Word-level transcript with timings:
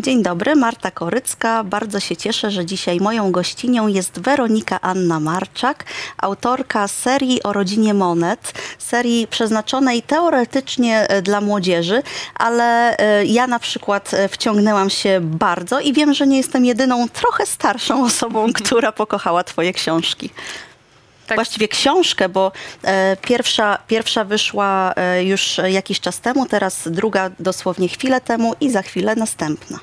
Dzień 0.00 0.22
dobry, 0.22 0.56
Marta 0.56 0.90
Korycka. 0.90 1.64
Bardzo 1.64 2.00
się 2.00 2.16
cieszę, 2.16 2.50
że 2.50 2.66
dzisiaj 2.66 3.00
moją 3.00 3.32
gościnią 3.32 3.86
jest 3.86 4.20
Weronika 4.20 4.80
Anna 4.80 5.20
Marczak, 5.20 5.84
autorka 6.18 6.88
serii 6.88 7.42
o 7.42 7.52
rodzinie 7.52 7.94
Monet, 7.94 8.52
serii 8.78 9.26
przeznaczonej 9.26 10.02
teoretycznie 10.02 11.08
e, 11.08 11.22
dla 11.22 11.40
młodzieży, 11.40 12.02
ale 12.34 12.96
e, 12.96 13.24
ja 13.24 13.46
na 13.46 13.58
przykład 13.58 14.14
e, 14.14 14.28
wciągnęłam 14.28 14.90
się 14.90 15.20
bardzo 15.22 15.80
i 15.80 15.92
wiem, 15.92 16.14
że 16.14 16.26
nie 16.26 16.36
jestem 16.36 16.64
jedyną 16.64 17.08
trochę 17.08 17.46
starszą 17.46 18.04
osobą, 18.04 18.52
która 18.52 18.92
pokochała 18.92 19.44
twoje 19.44 19.72
książki. 19.72 20.30
Tak. 21.26 21.36
Właściwie 21.36 21.68
książkę, 21.68 22.28
bo 22.28 22.52
e, 22.82 23.16
pierwsza, 23.16 23.78
pierwsza 23.86 24.24
wyszła 24.24 24.92
e, 24.96 25.24
już 25.24 25.60
jakiś 25.68 26.00
czas 26.00 26.20
temu, 26.20 26.46
teraz 26.46 26.88
druga 26.90 27.30
dosłownie 27.38 27.88
chwilę 27.88 28.20
temu 28.20 28.54
i 28.60 28.70
za 28.70 28.82
chwilę 28.82 29.16
następna. 29.16 29.78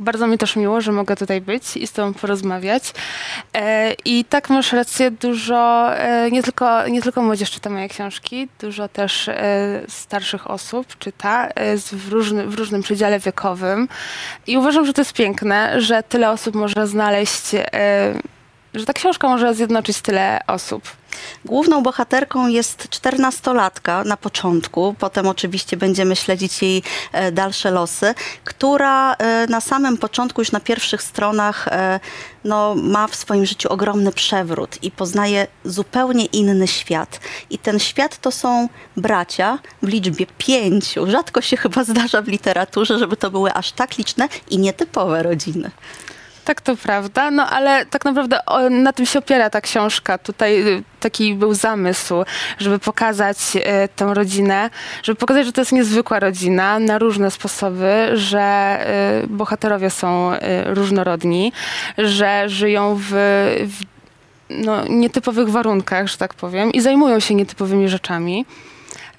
Bardzo 0.00 0.26
mi 0.26 0.38
też 0.38 0.56
miło, 0.56 0.80
że 0.80 0.92
mogę 0.92 1.16
tutaj 1.16 1.40
być 1.40 1.76
i 1.76 1.86
z 1.86 1.92
Tobą 1.92 2.14
porozmawiać. 2.14 2.94
E, 3.54 3.92
I 4.04 4.24
tak 4.24 4.50
masz 4.50 4.72
rację, 4.72 5.10
dużo, 5.10 5.90
e, 5.96 6.30
nie, 6.30 6.42
tylko, 6.42 6.88
nie 6.88 7.02
tylko 7.02 7.22
młodzież 7.22 7.50
czyta 7.50 7.70
moje 7.70 7.88
książki, 7.88 8.48
dużo 8.60 8.88
też 8.88 9.28
e, 9.28 9.82
starszych 9.88 10.50
osób 10.50 10.98
czyta 10.98 11.48
e, 11.48 11.76
w, 11.78 12.08
różny, 12.08 12.46
w 12.46 12.54
różnym 12.54 12.82
przedziale 12.82 13.18
wiekowym. 13.18 13.88
I 14.46 14.56
uważam, 14.56 14.86
że 14.86 14.92
to 14.92 15.00
jest 15.00 15.12
piękne, 15.12 15.80
że 15.80 16.02
tyle 16.02 16.30
osób 16.30 16.54
może 16.54 16.86
znaleźć, 16.86 17.54
e, 17.54 18.14
że 18.74 18.86
ta 18.86 18.92
książka 18.92 19.28
może 19.28 19.54
zjednoczyć 19.54 20.00
tyle 20.00 20.40
osób. 20.46 20.82
Główną 21.44 21.82
bohaterką 21.82 22.48
jest 22.48 22.88
czternastolatka 22.88 24.04
na 24.04 24.16
początku, 24.16 24.94
potem 24.98 25.28
oczywiście 25.28 25.76
będziemy 25.76 26.16
śledzić 26.16 26.62
jej 26.62 26.82
e, 27.12 27.32
dalsze 27.32 27.70
losy, 27.70 28.14
która 28.44 29.14
e, 29.14 29.46
na 29.46 29.60
samym 29.60 29.98
początku, 29.98 30.40
już 30.40 30.52
na 30.52 30.60
pierwszych 30.60 31.02
stronach, 31.02 31.68
e, 31.68 32.00
no, 32.44 32.74
ma 32.74 33.06
w 33.06 33.14
swoim 33.14 33.46
życiu 33.46 33.68
ogromny 33.72 34.12
przewrót 34.12 34.82
i 34.82 34.90
poznaje 34.90 35.46
zupełnie 35.64 36.24
inny 36.24 36.68
świat. 36.68 37.20
I 37.50 37.58
ten 37.58 37.78
świat 37.78 38.18
to 38.18 38.30
są 38.30 38.68
bracia 38.96 39.58
w 39.82 39.88
liczbie 39.88 40.26
pięciu. 40.38 41.10
Rzadko 41.10 41.40
się 41.40 41.56
chyba 41.56 41.84
zdarza 41.84 42.22
w 42.22 42.28
literaturze, 42.28 42.98
żeby 42.98 43.16
to 43.16 43.30
były 43.30 43.52
aż 43.52 43.72
tak 43.72 43.98
liczne 43.98 44.28
i 44.50 44.58
nietypowe 44.58 45.22
rodziny. 45.22 45.70
Tak, 46.44 46.60
to 46.60 46.76
prawda, 46.76 47.30
no 47.30 47.50
ale 47.50 47.86
tak 47.86 48.04
naprawdę 48.04 48.40
na 48.70 48.92
tym 48.92 49.06
się 49.06 49.18
opiera 49.18 49.50
ta 49.50 49.60
książka. 49.60 50.18
Tutaj 50.18 50.68
y, 50.68 50.82
taki 51.00 51.34
był 51.34 51.54
zamysł, 51.54 52.14
żeby 52.58 52.78
pokazać 52.78 53.38
y, 53.56 53.88
tę 53.96 54.14
rodzinę, 54.14 54.70
żeby 55.02 55.16
pokazać, 55.16 55.46
że 55.46 55.52
to 55.52 55.60
jest 55.60 55.72
niezwykła 55.72 56.20
rodzina 56.20 56.78
na 56.78 56.98
różne 56.98 57.30
sposoby, 57.30 58.10
że 58.14 58.78
y, 59.24 59.26
bohaterowie 59.26 59.90
są 59.90 60.32
różnorodni, 60.66 61.52
że 61.98 62.48
żyją 62.48 62.96
w, 63.00 63.08
w 63.66 63.94
no, 64.50 64.84
nietypowych 64.88 65.48
warunkach, 65.48 66.08
że 66.08 66.16
tak 66.16 66.34
powiem, 66.34 66.72
i 66.72 66.80
zajmują 66.80 67.20
się 67.20 67.34
nietypowymi 67.34 67.88
rzeczami. 67.88 68.46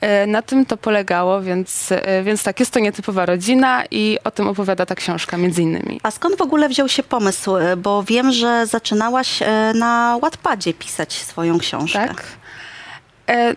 E, 0.02 0.28
Na 0.28 0.42
tym 0.42 0.66
to 0.66 0.78
polegało, 0.78 1.42
więc, 1.42 1.92
e, 1.92 2.24
więc 2.24 2.44
tak, 2.44 2.60
jest 2.60 2.72
to 2.72 2.80
nietypowa 2.80 3.26
rodzina 3.26 3.84
i 3.92 4.18
o 4.24 4.32
tym 4.32 4.48
opowiada 4.48 4.86
ta 4.86 4.96
książka 4.96 5.38
między 5.38 5.62
innymi. 5.62 6.00
A 6.04 6.12
skąd 6.12 6.38
w 6.38 6.42
ogóle 6.42 6.70
wziął 6.70 6.90
się 6.90 7.04
pomysł? 7.04 7.58
E, 7.58 7.78
Bo 7.78 8.04
wiem, 8.04 8.32
że 8.32 8.66
zaczynałaś 8.68 9.40
na 9.76 10.18
Wattpadzie 10.22 10.74
pisać 10.74 11.14
swoją 11.14 11.60
książkę. 11.60 12.08
Tak? 12.08 12.24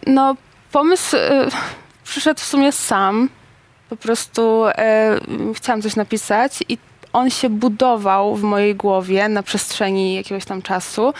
No, 0.06 0.36
pomysł 0.72 1.16
przyszedł 2.04 2.40
w 2.40 2.44
sumie 2.44 2.72
sam. 2.72 3.28
Po 3.90 3.96
prostu 3.96 4.64
chciałam 5.54 5.82
coś 5.82 5.96
napisać 5.96 6.52
i 6.68 6.78
on 7.12 7.30
się 7.30 7.48
budował 7.48 8.36
w 8.36 8.42
mojej 8.42 8.74
głowie 8.74 9.28
na 9.28 9.42
przestrzeni 9.42 10.14
jakiegoś 10.14 10.44
tam 10.44 10.62
czasu. 10.62 11.14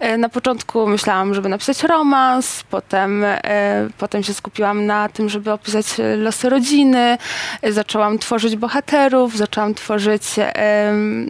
E, 0.00 0.18
Na 0.18 0.28
początku 0.28 0.86
myślałam, 0.86 1.34
żeby 1.34 1.48
napisać 1.48 1.82
romans, 1.82 2.64
potem, 2.70 3.24
e, 3.24 3.88
potem 3.98 4.22
się 4.22 4.34
skupiłam 4.34 4.86
na 4.86 5.08
tym, 5.08 5.28
żeby 5.28 5.52
opisać 5.52 6.00
e, 6.00 6.16
losy 6.16 6.48
rodziny. 6.48 7.18
Zaczęłam 7.70 8.18
tworzyć 8.18 8.56
bohaterów, 8.56 9.36
zaczęłam 9.36 9.74
tworzyć, 9.74 10.22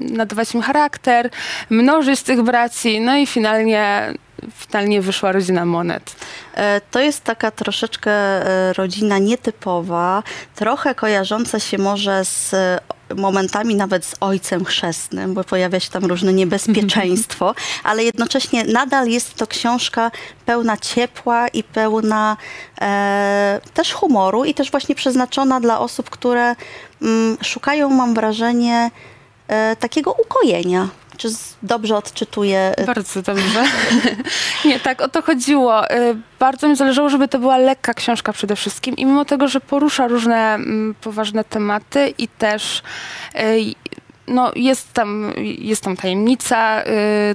nadawać 0.00 0.54
im 0.54 0.62
charakter, 0.62 1.30
mnożyć 1.70 2.22
tych 2.22 2.42
braci, 2.42 3.00
no 3.00 3.16
i 3.16 3.26
finalnie, 3.26 4.12
finalnie 4.54 5.00
wyszła 5.00 5.32
rodzina 5.32 5.64
Monet. 5.64 6.16
To 6.90 7.00
jest 7.00 7.24
taka 7.24 7.50
troszeczkę 7.50 8.12
rodzina 8.72 9.18
nietypowa, 9.18 10.22
trochę 10.54 10.94
kojarząca 10.94 11.60
się 11.60 11.78
może 11.78 12.24
z 12.24 12.54
momentami 13.16 13.74
nawet 13.74 14.04
z 14.04 14.14
ojcem 14.20 14.64
chrzestnym, 14.64 15.34
bo 15.34 15.44
pojawia 15.44 15.80
się 15.80 15.90
tam 15.90 16.04
różne 16.04 16.32
niebezpieczeństwo, 16.32 17.54
ale 17.84 18.04
jednocześnie 18.04 18.64
nadal 18.64 19.08
jest 19.08 19.34
to 19.34 19.46
książka 19.46 20.10
pełna 20.46 20.76
ciepła 20.76 21.48
i 21.48 21.62
pełna 21.62 22.36
e, 22.80 23.60
też 23.74 23.92
humoru 23.92 24.44
i 24.44 24.54
też 24.54 24.70
właśnie 24.70 24.94
przeznaczona 24.94 25.60
dla 25.60 25.80
osób, 25.80 26.10
które 26.10 26.56
mm, 27.02 27.36
szukają, 27.42 27.90
mam 27.90 28.14
wrażenie, 28.14 28.90
e, 29.48 29.76
takiego 29.76 30.12
ukojenia. 30.12 30.88
Czy 31.18 31.28
dobrze 31.62 31.96
odczytuję 31.96 32.74
e, 32.76 32.84
Bardzo 32.84 33.22
dobrze. 33.22 33.64
Nie, 34.64 34.80
tak, 34.80 35.00
o 35.00 35.08
to 35.08 35.22
chodziło. 35.22 35.90
Y, 35.90 36.16
Bardzo 36.38 36.68
mi 36.68 36.76
zależało, 36.76 37.08
żeby 37.08 37.28
to 37.28 37.38
była 37.38 37.56
lekka 37.56 37.94
książka 37.94 38.32
przede 38.32 38.56
wszystkim 38.56 38.96
i 38.96 39.06
mimo 39.06 39.24
tego, 39.24 39.48
że 39.48 39.60
porusza 39.60 40.08
różne 40.08 40.54
mm, 40.54 40.94
poważne 41.00 41.44
tematy 41.44 42.14
i 42.18 42.28
też 42.28 42.82
y, 43.34 43.74
no, 44.28 44.52
jest, 44.56 44.92
tam, 44.92 45.32
jest 45.58 45.82
tam 45.82 45.96
tajemnica 45.96 46.82
y, 46.82 46.84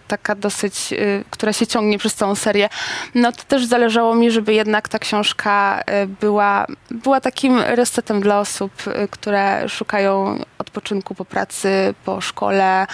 taka 0.07 0.35
dosyć, 0.35 0.93
y, 0.93 1.23
która 1.29 1.53
się 1.53 1.67
ciągnie 1.67 1.97
przez 1.97 2.15
całą 2.15 2.35
serię, 2.35 2.69
no 3.15 3.31
to 3.31 3.43
też 3.43 3.65
zależało 3.65 4.15
mi, 4.15 4.31
żeby 4.31 4.53
jednak 4.53 4.89
ta 4.89 4.99
książka 4.99 5.81
y, 6.03 6.07
była, 6.07 6.67
była 6.91 7.21
takim 7.21 7.59
resetem 7.59 8.21
dla 8.21 8.39
osób, 8.39 8.71
y, 8.87 9.07
które 9.07 9.69
szukają 9.69 10.39
odpoczynku 10.57 11.15
po 11.15 11.25
pracy, 11.25 11.93
po 12.05 12.21
szkole, 12.21 12.87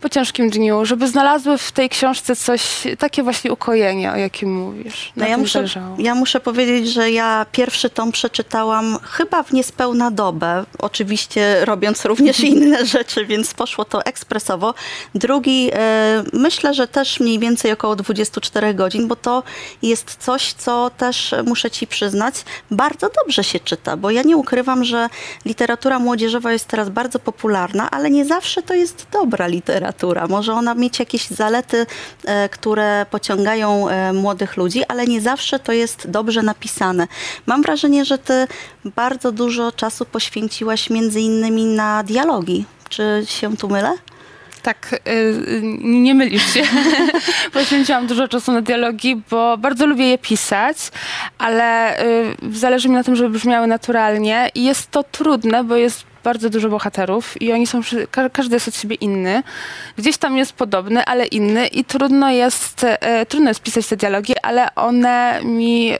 po 0.00 0.08
ciężkim 0.08 0.50
dniu, 0.50 0.84
żeby 0.84 1.08
znalazły 1.08 1.58
w 1.58 1.72
tej 1.72 1.88
książce 1.88 2.36
coś, 2.36 2.62
takie 2.98 3.22
właśnie 3.22 3.52
ukojenie, 3.52 4.12
o 4.12 4.16
jakim 4.16 4.54
mówisz. 4.54 5.12
No 5.16 5.26
ja 5.26 5.38
muszę, 5.38 5.52
zależało. 5.52 5.96
ja 5.98 6.14
muszę 6.14 6.40
powiedzieć, 6.40 6.88
że 6.88 7.10
ja 7.10 7.46
pierwszy 7.52 7.90
tom 7.90 8.12
przeczytałam 8.12 8.98
chyba 9.02 9.42
w 9.42 9.52
niespełna 9.52 10.10
dobę, 10.10 10.64
oczywiście 10.78 11.64
robiąc 11.64 12.04
również 12.10 12.40
inne 12.40 12.86
rzeczy, 12.86 13.26
więc 13.26 13.54
poszło 13.54 13.84
to 13.84 14.04
ekspresowo. 14.04 14.74
Drugi 15.14 15.70
e, 15.72 16.24
myślę, 16.32 16.74
że 16.74 16.88
też 16.88 17.20
mniej 17.20 17.38
więcej 17.38 17.72
około 17.72 17.96
24 17.96 18.74
godzin, 18.74 19.08
bo 19.08 19.16
to 19.16 19.42
jest 19.82 20.16
coś, 20.20 20.52
co 20.52 20.90
też 20.90 21.34
muszę 21.46 21.70
ci 21.70 21.86
przyznać, 21.86 22.34
bardzo 22.70 23.10
dobrze 23.22 23.44
się 23.44 23.60
czyta, 23.60 23.96
bo 23.96 24.10
ja 24.10 24.22
nie 24.22 24.36
ukrywam, 24.36 24.84
że 24.84 25.08
literatura 25.44 25.98
młodzieżowa 25.98 26.52
jest 26.52 26.68
teraz 26.68 26.88
bardzo 26.90 27.18
popularna, 27.18 27.90
ale 27.90 28.10
nie 28.10 28.24
zawsze 28.24 28.62
to 28.62 28.74
jest 28.74 29.06
dobra 29.12 29.46
literatura. 29.46 29.95
Może 30.28 30.52
ona 30.52 30.74
mieć 30.74 30.98
jakieś 30.98 31.28
zalety, 31.28 31.86
e, 32.24 32.48
które 32.48 33.06
pociągają 33.10 33.88
e, 33.88 34.12
młodych 34.12 34.56
ludzi, 34.56 34.84
ale 34.88 35.06
nie 35.06 35.20
zawsze 35.20 35.58
to 35.58 35.72
jest 35.72 36.10
dobrze 36.10 36.42
napisane. 36.42 37.08
Mam 37.46 37.62
wrażenie, 37.62 38.04
że 38.04 38.18
ty 38.18 38.46
bardzo 38.84 39.32
dużo 39.32 39.72
czasu 39.72 40.04
poświęciłaś 40.04 40.90
między 40.90 41.20
innymi 41.20 41.64
na 41.64 42.02
dialogi. 42.02 42.64
Czy 42.88 43.24
się 43.26 43.56
tu 43.56 43.68
mylę? 43.68 43.92
Tak, 44.66 44.92
y, 44.92 45.10
y, 45.10 45.60
nie 45.82 46.14
mylisz 46.14 46.54
się. 46.54 46.62
Poświęciłam 47.52 48.06
dużo 48.06 48.28
czasu 48.28 48.52
na 48.52 48.60
dialogi, 48.60 49.22
bo 49.30 49.56
bardzo 49.56 49.86
lubię 49.86 50.08
je 50.08 50.18
pisać, 50.18 50.76
ale 51.38 52.00
y, 52.04 52.36
zależy 52.52 52.88
mi 52.88 52.94
na 52.94 53.04
tym, 53.04 53.16
żeby 53.16 53.30
brzmiały 53.30 53.66
naturalnie 53.66 54.50
i 54.54 54.64
jest 54.64 54.90
to 54.90 55.02
trudne, 55.02 55.64
bo 55.64 55.76
jest 55.76 56.04
bardzo 56.26 56.50
dużo 56.50 56.68
bohaterów 56.68 57.42
i 57.42 57.52
oni 57.52 57.66
są, 57.66 57.80
każdy 58.32 58.56
jest 58.56 58.68
od 58.68 58.76
siebie 58.76 58.96
inny. 58.96 59.42
Gdzieś 59.98 60.16
tam 60.16 60.36
jest 60.36 60.52
podobny, 60.52 61.04
ale 61.04 61.26
inny 61.26 61.66
i 61.66 61.84
trudno 61.84 62.30
jest, 62.30 62.84
e, 62.84 63.26
trudno 63.26 63.50
jest 63.50 63.62
pisać 63.62 63.86
te 63.86 63.96
dialogi, 63.96 64.34
ale 64.42 64.74
one 64.74 65.40
mi 65.44 65.92
e, 65.92 65.96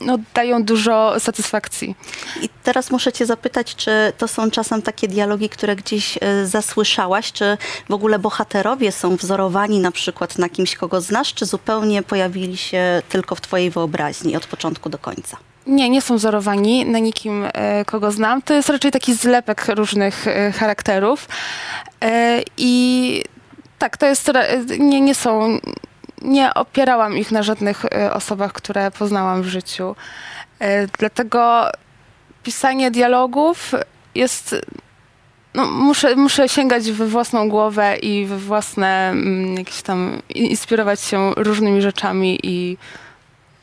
no, 0.00 0.18
dają 0.34 0.64
dużo 0.64 1.20
satysfakcji. 1.20 1.94
I 2.42 2.48
teraz 2.62 2.90
muszę 2.90 3.12
cię 3.12 3.26
zapytać, 3.26 3.76
czy 3.76 3.90
to 4.18 4.28
są 4.28 4.50
czasem 4.50 4.82
takie 4.82 5.08
dialogi, 5.08 5.48
które 5.48 5.76
gdzieś 5.76 6.18
e, 6.20 6.46
zasłyszałaś, 6.46 7.32
czy 7.32 7.58
w 7.88 7.94
ogóle 7.94 8.18
bohaterowie 8.18 8.92
są 8.92 9.16
wzorowani 9.16 9.80
na 9.80 9.90
przykład 9.90 10.38
na 10.38 10.48
kimś, 10.48 10.76
kogo 10.76 11.00
znasz, 11.00 11.34
czy 11.34 11.46
zupełnie 11.46 12.02
pojawili 12.02 12.56
się 12.56 13.02
tylko 13.08 13.34
w 13.34 13.40
twojej 13.40 13.70
wyobraźni 13.70 14.36
od 14.36 14.46
początku 14.46 14.88
do 14.88 14.98
końca? 14.98 15.36
Nie, 15.66 15.90
nie 15.90 16.02
są 16.02 16.16
wzorowani 16.16 16.86
na 16.86 16.98
nikim, 16.98 17.44
e, 17.54 17.84
kogo 17.84 18.12
znam. 18.12 18.42
To 18.42 18.54
jest 18.54 18.68
raczej 18.68 18.90
taki 18.90 19.14
zlepek 19.14 19.66
różnych 19.68 20.26
e, 20.26 20.52
charakterów. 20.52 21.28
I 22.56 23.24
tak, 23.78 23.96
to 23.96 24.06
jest. 24.06 24.30
Nie, 24.78 25.00
nie 25.00 25.14
są. 25.14 25.58
Nie 26.22 26.54
opierałam 26.54 27.16
ich 27.16 27.32
na 27.32 27.42
żadnych 27.42 27.84
e, 27.84 28.12
osobach, 28.14 28.52
które 28.52 28.90
poznałam 28.90 29.42
w 29.42 29.46
życiu. 29.46 29.96
E, 30.58 30.86
Dlatego 30.86 31.70
pisanie 32.42 32.90
dialogów 32.90 33.72
jest 34.14 34.56
no, 35.54 35.66
muszę, 35.66 36.16
muszę 36.16 36.48
sięgać 36.48 36.90
we 36.90 37.06
własną 37.06 37.48
głowę 37.48 37.96
i 37.96 38.26
we 38.26 38.36
własne 38.38 39.10
mm, 39.10 39.54
jakieś 39.54 39.82
tam 39.82 40.22
inspirować 40.28 41.00
się 41.00 41.32
różnymi 41.36 41.82
rzeczami 41.82 42.38
i 42.42 42.76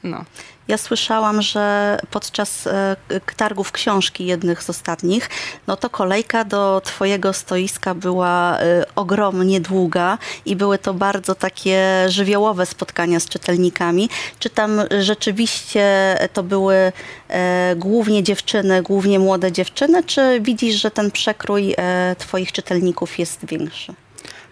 no. 0.03 0.25
Ja 0.67 0.77
słyszałam, 0.77 1.41
że 1.41 1.97
podczas 2.11 2.67
e, 2.67 2.95
targów 3.37 3.71
książki, 3.71 4.25
jednych 4.25 4.63
z 4.63 4.69
ostatnich, 4.69 5.29
no 5.67 5.77
to 5.77 5.89
kolejka 5.89 6.43
do 6.43 6.81
Twojego 6.83 7.33
stoiska 7.33 7.95
była 7.95 8.59
e, 8.59 8.85
ogromnie 8.95 9.61
długa 9.61 10.17
i 10.45 10.55
były 10.55 10.77
to 10.77 10.93
bardzo 10.93 11.35
takie 11.35 12.05
żywiołowe 12.07 12.65
spotkania 12.65 13.19
z 13.19 13.29
czytelnikami. 13.29 14.09
Czy 14.39 14.49
tam 14.49 14.81
rzeczywiście 14.99 16.17
to 16.33 16.43
były 16.43 16.91
e, 17.29 17.75
głównie 17.75 18.23
dziewczyny, 18.23 18.81
głównie 18.81 19.19
młode 19.19 19.51
dziewczyny, 19.51 20.03
czy 20.03 20.39
widzisz, 20.41 20.81
że 20.81 20.91
ten 20.91 21.11
przekrój 21.11 21.75
Twoich 22.17 22.51
czytelników 22.51 23.19
jest 23.19 23.45
większy? 23.45 24.06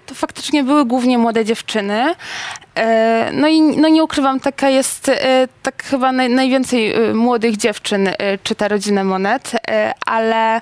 To 0.06 0.16
faktycznie 0.16 0.63
były 0.63 0.86
głównie 0.86 1.18
młode 1.18 1.46
dziewczyny. 1.46 2.16
E, 2.75 3.31
No 3.34 3.48
i 3.48 3.62
no 3.62 3.88
nie 3.88 4.04
ukrywam, 4.04 4.40
taka 4.40 4.69
jest, 4.69 5.10
e, 5.10 5.48
tak 5.63 5.84
chyba 5.84 6.12
naj, 6.12 6.30
najwięcej 6.30 6.94
e, 6.94 7.13
młodych 7.13 7.57
dziewczyn 7.57 8.10
czyta 8.44 8.68
Rodzinę 8.68 9.04
Monet, 9.04 9.52
ale 10.06 10.62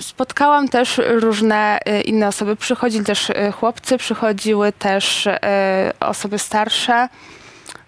spotkałam 0.00 0.68
też 0.68 1.00
różne 1.08 1.78
inne 2.04 2.28
osoby. 2.28 2.56
Przychodzili 2.56 3.04
też 3.04 3.32
chłopcy, 3.52 3.98
przychodziły 3.98 4.72
też 4.72 5.28
osoby 6.00 6.38
starsze, 6.38 7.08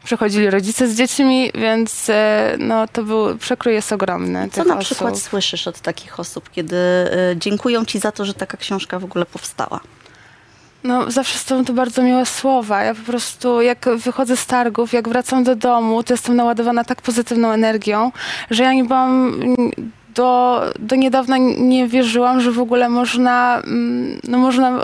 przychodzili 0.05 0.51
rodzice 0.51 0.89
z 0.89 0.97
dziećmi, 0.97 1.51
więc 1.55 2.11
no 2.59 2.89
to 2.89 3.03
był, 3.03 3.39
przekrój 3.39 3.75
jest 3.75 3.93
ogromny 3.93 4.49
Co 4.53 4.65
na 4.65 4.77
przykład 4.77 5.13
osób. 5.13 5.25
słyszysz 5.29 5.69
od 5.69 5.81
takich 5.81 6.21
osób, 6.21 6.51
kiedy 6.51 6.77
dziękują 7.37 7.85
Ci 7.85 7.99
za 7.99 8.13
to, 8.13 8.25
że 8.25 8.35
taka 8.35 8.57
książka 8.57 8.99
w 8.99 9.05
ogóle 9.05 9.27
powstała? 9.27 9.81
No, 10.85 11.11
zawsze 11.11 11.39
są 11.39 11.65
to 11.65 11.73
bardzo 11.73 12.03
miłe 12.03 12.27
słowa. 12.27 12.83
Ja 12.83 12.95
po 12.95 13.03
prostu, 13.03 13.63
jak 13.63 13.89
wychodzę 13.97 14.37
z 14.37 14.47
targów, 14.47 14.93
jak 14.93 15.09
wracam 15.09 15.45
do 15.45 15.57
domu, 15.57 16.03
to 16.03 16.15
jestem 16.15 16.37
naładowana 16.37 16.85
tak 16.85 17.03
pozytywną 17.03 17.51
energią, 17.51 18.13
że 18.51 18.63
ja 18.63 18.73
nie 18.73 18.85
byłam 18.85 19.41
do, 20.15 20.63
do 20.79 20.97
niedawna 20.97 21.37
nie 21.59 21.89
wierzyłam, 21.89 22.41
że 22.41 22.53
w 22.53 22.59
ogóle 22.59 22.89
można, 22.89 23.63
mm, 23.65 24.21
no 24.29 24.39
można 24.39 24.81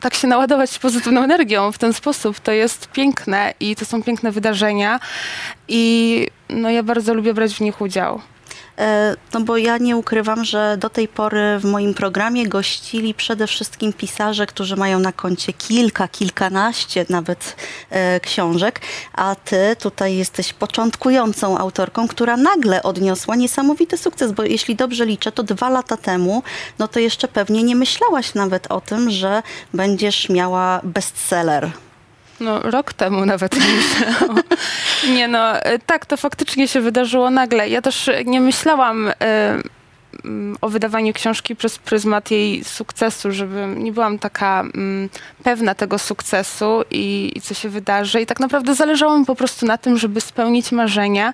tak 0.00 0.14
się 0.14 0.28
naładować 0.28 0.78
pozytywną 0.78 1.22
energią 1.22 1.72
w 1.72 1.78
ten 1.78 1.92
sposób. 1.92 2.40
To 2.40 2.52
jest 2.52 2.88
piękne 2.88 3.54
i 3.60 3.76
to 3.76 3.84
są 3.84 4.02
piękne 4.02 4.32
wydarzenia 4.32 5.00
i 5.68 6.26
no, 6.48 6.70
ja 6.70 6.82
bardzo 6.82 7.14
lubię 7.14 7.34
brać 7.34 7.54
w 7.54 7.60
nich 7.60 7.80
udział. 7.80 8.20
E, 8.78 9.16
No 9.34 9.40
bo 9.40 9.56
ja 9.56 9.78
nie 9.78 9.96
ukrywam, 9.96 10.44
że 10.44 10.76
do 10.76 10.90
tej 10.90 11.08
pory 11.08 11.58
w 11.58 11.64
moim 11.64 11.94
programie 11.94 12.48
gościli 12.48 13.14
przede 13.14 13.46
wszystkim 13.46 13.92
pisarze, 13.92 14.46
którzy 14.46 14.76
mają 14.76 14.98
na 14.98 15.12
koncie 15.12 15.52
kilka, 15.52 16.08
kilkanaście 16.08 17.06
nawet 17.08 17.56
e, 17.90 18.20
książek, 18.20 18.80
a 19.12 19.34
ty 19.44 19.76
tutaj 19.80 20.16
jesteś 20.16 20.52
początkującą 20.52 21.58
autorką, 21.58 22.08
która 22.08 22.36
nagle 22.36 22.82
odniosła 22.82 23.36
niesamowity 23.36 23.98
sukces, 23.98 24.32
bo 24.32 24.42
jeśli 24.42 24.76
dobrze 24.76 25.06
liczę, 25.06 25.32
to 25.32 25.42
dwa 25.42 25.68
lata 25.68 25.96
temu, 25.96 26.42
no 26.78 26.88
to 26.88 27.00
jeszcze 27.00 27.28
pewnie 27.28 27.62
nie 27.62 27.76
myślałaś 27.76 28.34
nawet 28.34 28.72
o 28.72 28.80
tym, 28.80 29.10
że 29.10 29.42
będziesz 29.74 30.28
miała 30.28 30.80
bestseller. 30.84 31.70
No, 32.40 32.60
rok 32.62 32.92
temu 32.92 33.26
nawet 33.26 33.54
nie 33.54 33.66
myślałam. 33.76 34.40
Nie 35.08 35.28
no, 35.28 35.62
e, 35.62 35.78
tak, 35.78 36.06
to 36.06 36.16
faktycznie 36.16 36.68
się 36.68 36.80
wydarzyło 36.80 37.30
nagle. 37.30 37.68
Ja 37.68 37.82
też 37.82 38.10
nie 38.26 38.40
myślałam 38.40 39.08
e, 39.08 39.12
mm, 40.24 40.56
o 40.60 40.68
wydawaniu 40.68 41.12
książki 41.12 41.56
przez 41.56 41.78
pryzmat 41.78 42.30
jej 42.30 42.64
sukcesu, 42.64 43.32
żeby 43.32 43.66
nie 43.76 43.92
byłam 43.92 44.18
taka 44.18 44.60
mm, 44.60 45.08
pewna 45.42 45.74
tego 45.74 45.98
sukcesu 45.98 46.82
i, 46.90 47.32
i 47.36 47.40
co 47.40 47.54
się 47.54 47.68
wydarzy. 47.68 48.20
I 48.20 48.26
tak 48.26 48.40
naprawdę 48.40 48.74
zależało 48.74 49.18
mi 49.18 49.26
po 49.26 49.34
prostu 49.34 49.66
na 49.66 49.78
tym, 49.78 49.98
żeby 49.98 50.20
spełnić 50.20 50.72
marzenia, 50.72 51.32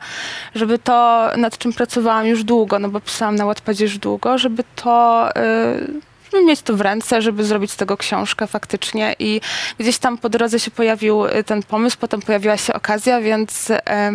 żeby 0.54 0.78
to, 0.78 1.28
nad 1.36 1.58
czym 1.58 1.72
pracowałam 1.72 2.26
już 2.26 2.44
długo, 2.44 2.78
no 2.78 2.88
bo 2.88 3.00
pisałam 3.00 3.36
na 3.36 3.46
Wattpadzie 3.46 3.84
już 3.84 3.98
długo, 3.98 4.38
żeby 4.38 4.64
to... 4.76 5.28
e, 5.36 6.11
żeby 6.32 6.44
mieć 6.44 6.62
to 6.62 6.76
w 6.76 6.80
ręce, 6.80 7.22
żeby 7.22 7.44
zrobić 7.44 7.70
z 7.70 7.76
tego 7.76 7.96
książkę 7.96 8.46
faktycznie 8.46 9.16
i 9.18 9.40
gdzieś 9.78 9.98
tam 9.98 10.18
po 10.18 10.28
drodze 10.28 10.60
się 10.60 10.70
pojawił 10.70 11.26
y, 11.26 11.44
ten 11.44 11.62
pomysł, 11.62 11.96
potem 12.00 12.20
pojawiła 12.22 12.56
się 12.56 12.74
okazja, 12.74 13.20
więc, 13.20 13.72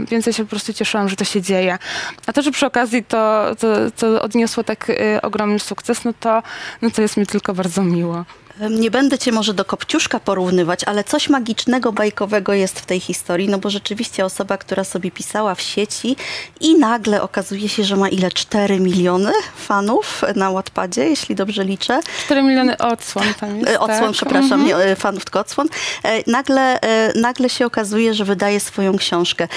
więc 0.10 0.25
ja 0.25 0.34
się 0.34 0.44
po 0.44 0.50
prostu 0.50 0.74
cieszyłam, 0.74 1.10
że 1.10 1.16
to 1.16 1.25
się 1.25 1.42
dzieje. 1.42 1.78
A 2.25 2.34
to, 2.34 2.42
że 2.42 2.52
przy 2.52 2.66
okazji 2.66 3.04
to, 3.04 3.56
to, 3.60 3.68
to 3.92 4.22
odniosło 4.22 4.64
tak 4.64 4.90
y, 4.90 5.19
ogromny 5.22 5.60
sukces, 5.60 6.04
no 6.04 6.14
to, 6.19 6.44
no 6.81 6.92
to 6.92 7.02
jest 7.02 7.18
mi 7.18 7.25
tylko 7.25 7.54
bardzo 7.54 7.84
miło. 7.84 8.25
Nie 8.69 8.92
będę 8.92 9.18
cię 9.18 9.31
może 9.31 9.54
do 9.54 9.65
Kopciuszka 9.65 10.19
porównywać, 10.19 10.83
ale 10.83 11.04
coś 11.04 11.30
magicznego, 11.30 11.92
bajkowego 11.92 12.54
jest 12.54 12.80
w 12.80 12.86
tej 12.86 13.00
historii, 13.00 13.50
no 13.50 13.57
bo 13.57 13.69
rzeczywiście 13.69 14.25
osoba, 14.25 14.57
która 14.57 14.83
sobie 14.83 15.12
pisała 15.12 15.56
w 15.56 15.62
sieci 15.62 16.15
i 16.62 16.75
nagle 16.80 17.21
okazuje 17.21 17.69
się, 17.69 17.83
że 17.83 17.95
ma 17.95 18.09
ile? 18.09 18.31
4 18.31 18.80
miliony 18.80 19.31
fanów 19.57 20.21
na 20.36 20.51
Wattpadzie, 20.51 21.04
jeśli 21.09 21.36
dobrze 21.36 21.63
liczę. 21.63 22.00
4 22.25 22.44
miliony 22.44 22.77
odsłon 22.77 23.25
tam 23.39 23.59
jest, 23.59 23.77
Odsłon, 23.80 24.00
tak? 24.00 24.12
przepraszam, 24.12 24.62
Mhm. 24.62 24.65
nie, 24.68 24.75
e, 24.75 24.95
fanów, 24.95 25.24
tylko 25.25 25.39
odsłon. 25.39 25.68
E, 26.04 26.31
Nagle, 26.31 26.81
e, 26.81 27.13
nagle 27.19 27.50
się 27.50 27.65
okazuje, 27.65 28.13
że 28.13 28.25
wydaje 28.25 28.59
swoją 28.59 28.98
książkę. 28.98 29.48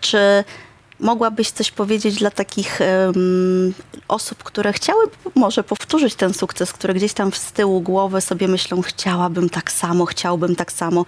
Czy 0.00 0.18
mogłabyś 1.02 1.50
coś 1.50 1.70
powiedzieć 1.70 2.18
dla 2.18 2.30
takich 2.30 2.80
em, 2.80 3.74
osób, 4.08 4.44
które 4.44 4.72
chciały 4.72 5.04
może 5.34 5.64
powtórzyć 5.64 6.14
ten 6.14 6.34
sukces, 6.34 6.72
które 6.72 6.94
gdzieś 6.94 7.12
tam 7.12 7.32
z 7.32 7.52
tyłu 7.52 7.80
głowy 7.80 8.20
sobie 8.20 8.48
myślą, 8.48 8.82
chciałabym 8.82 9.48
tak 9.48 9.72
samo, 9.72 10.06
chciałbym 10.06 10.56
tak 10.56 10.72
samo. 10.72 11.04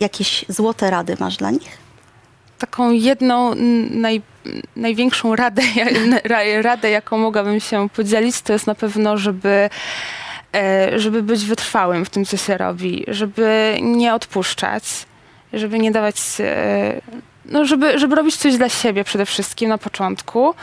Jakieś 0.00 0.44
złote 0.48 0.90
rady 0.90 1.16
masz 1.20 1.36
dla 1.36 1.50
nich? 1.50 1.86
taką 2.58 2.90
jedną 2.90 3.54
naj, 3.90 4.22
największą 4.76 5.36
radę, 5.36 5.62
radę, 6.62 6.90
jaką 6.90 7.18
mogłabym 7.18 7.60
się 7.60 7.88
podzielić, 7.88 8.42
to 8.42 8.52
jest 8.52 8.66
na 8.66 8.74
pewno, 8.74 9.18
żeby, 9.18 9.70
e, 10.54 10.98
żeby 10.98 11.22
być 11.22 11.44
wytrwałym 11.44 12.04
w 12.04 12.10
tym, 12.10 12.24
co 12.24 12.36
się 12.36 12.58
robi, 12.58 13.04
żeby 13.08 13.78
nie 13.82 14.14
odpuszczać, 14.14 14.84
żeby 15.52 15.78
nie 15.78 15.90
dawać, 15.90 16.16
e, 16.40 17.00
no 17.48 17.64
żeby, 17.64 17.98
żeby 17.98 18.14
robić 18.14 18.36
coś 18.36 18.56
dla 18.56 18.68
siebie 18.68 19.04
przede 19.04 19.26
wszystkim 19.26 19.68
na 19.68 19.78
początku 19.78 20.54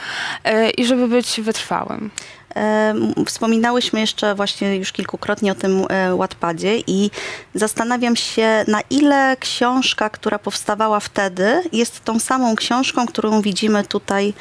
e, 0.44 0.70
i 0.70 0.86
żeby 0.86 1.08
być 1.08 1.42
wytrwałym. 1.42 2.12
E, 2.56 2.94
Wspominałyśmy 3.26 4.00
jeszcze 4.00 4.36
właśnie 4.36 4.76
już 4.76 4.92
kilkukrotnie 4.92 5.52
o 5.52 5.56
tym 5.56 5.86
e, 5.90 6.18
Wattpadzie 6.18 6.78
i 6.88 7.12
zastanawiam 7.54 8.16
się, 8.16 8.66
na 8.68 8.82
ile 8.90 9.38
książka, 9.40 10.10
która 10.10 10.40
powstawała 10.40 11.00
wtedy, 11.00 11.64
jest 11.72 12.04
tą 12.04 12.20
samą 12.20 12.56
książką, 12.56 13.06
którą 13.06 13.42
widzimy 13.42 13.84
tutaj 13.84 14.34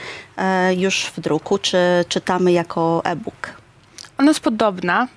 już 0.77 1.05
w 1.17 1.21
druku, 1.21 1.59
czy 1.59 1.79
czytamy 2.09 2.53
jako 2.53 3.03
e-book. 3.05 3.49
Ona 4.19 4.31
jest 4.31 4.41
podobna 4.41 5.09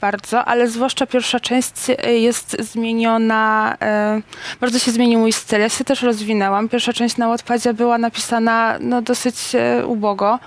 bardzo, 0.00 0.44
ale 0.44 0.68
zwłaszcza 0.68 1.06
pierwsza 1.06 1.40
część 1.40 1.72
e, 1.88 2.12
jest 2.12 2.56
zmieniona, 2.60 3.76
e, 3.82 4.20
bardzo 4.60 4.78
się 4.78 4.90
zmienił 4.92 5.20
mój 5.20 5.32
styl. 5.32 5.60
Ja 5.60 5.68
się 5.68 5.84
też 5.84 6.02
rozwinęłam. 6.02 6.68
Pierwsza 6.68 6.92
część 6.92 7.16
na 7.16 7.28
Wattpadzie 7.28 7.74
była 7.74 7.98
napisana 7.98 8.76
no, 8.80 9.02
dosyć 9.02 9.36
e, 9.54 9.86
ubogo. 9.86 10.38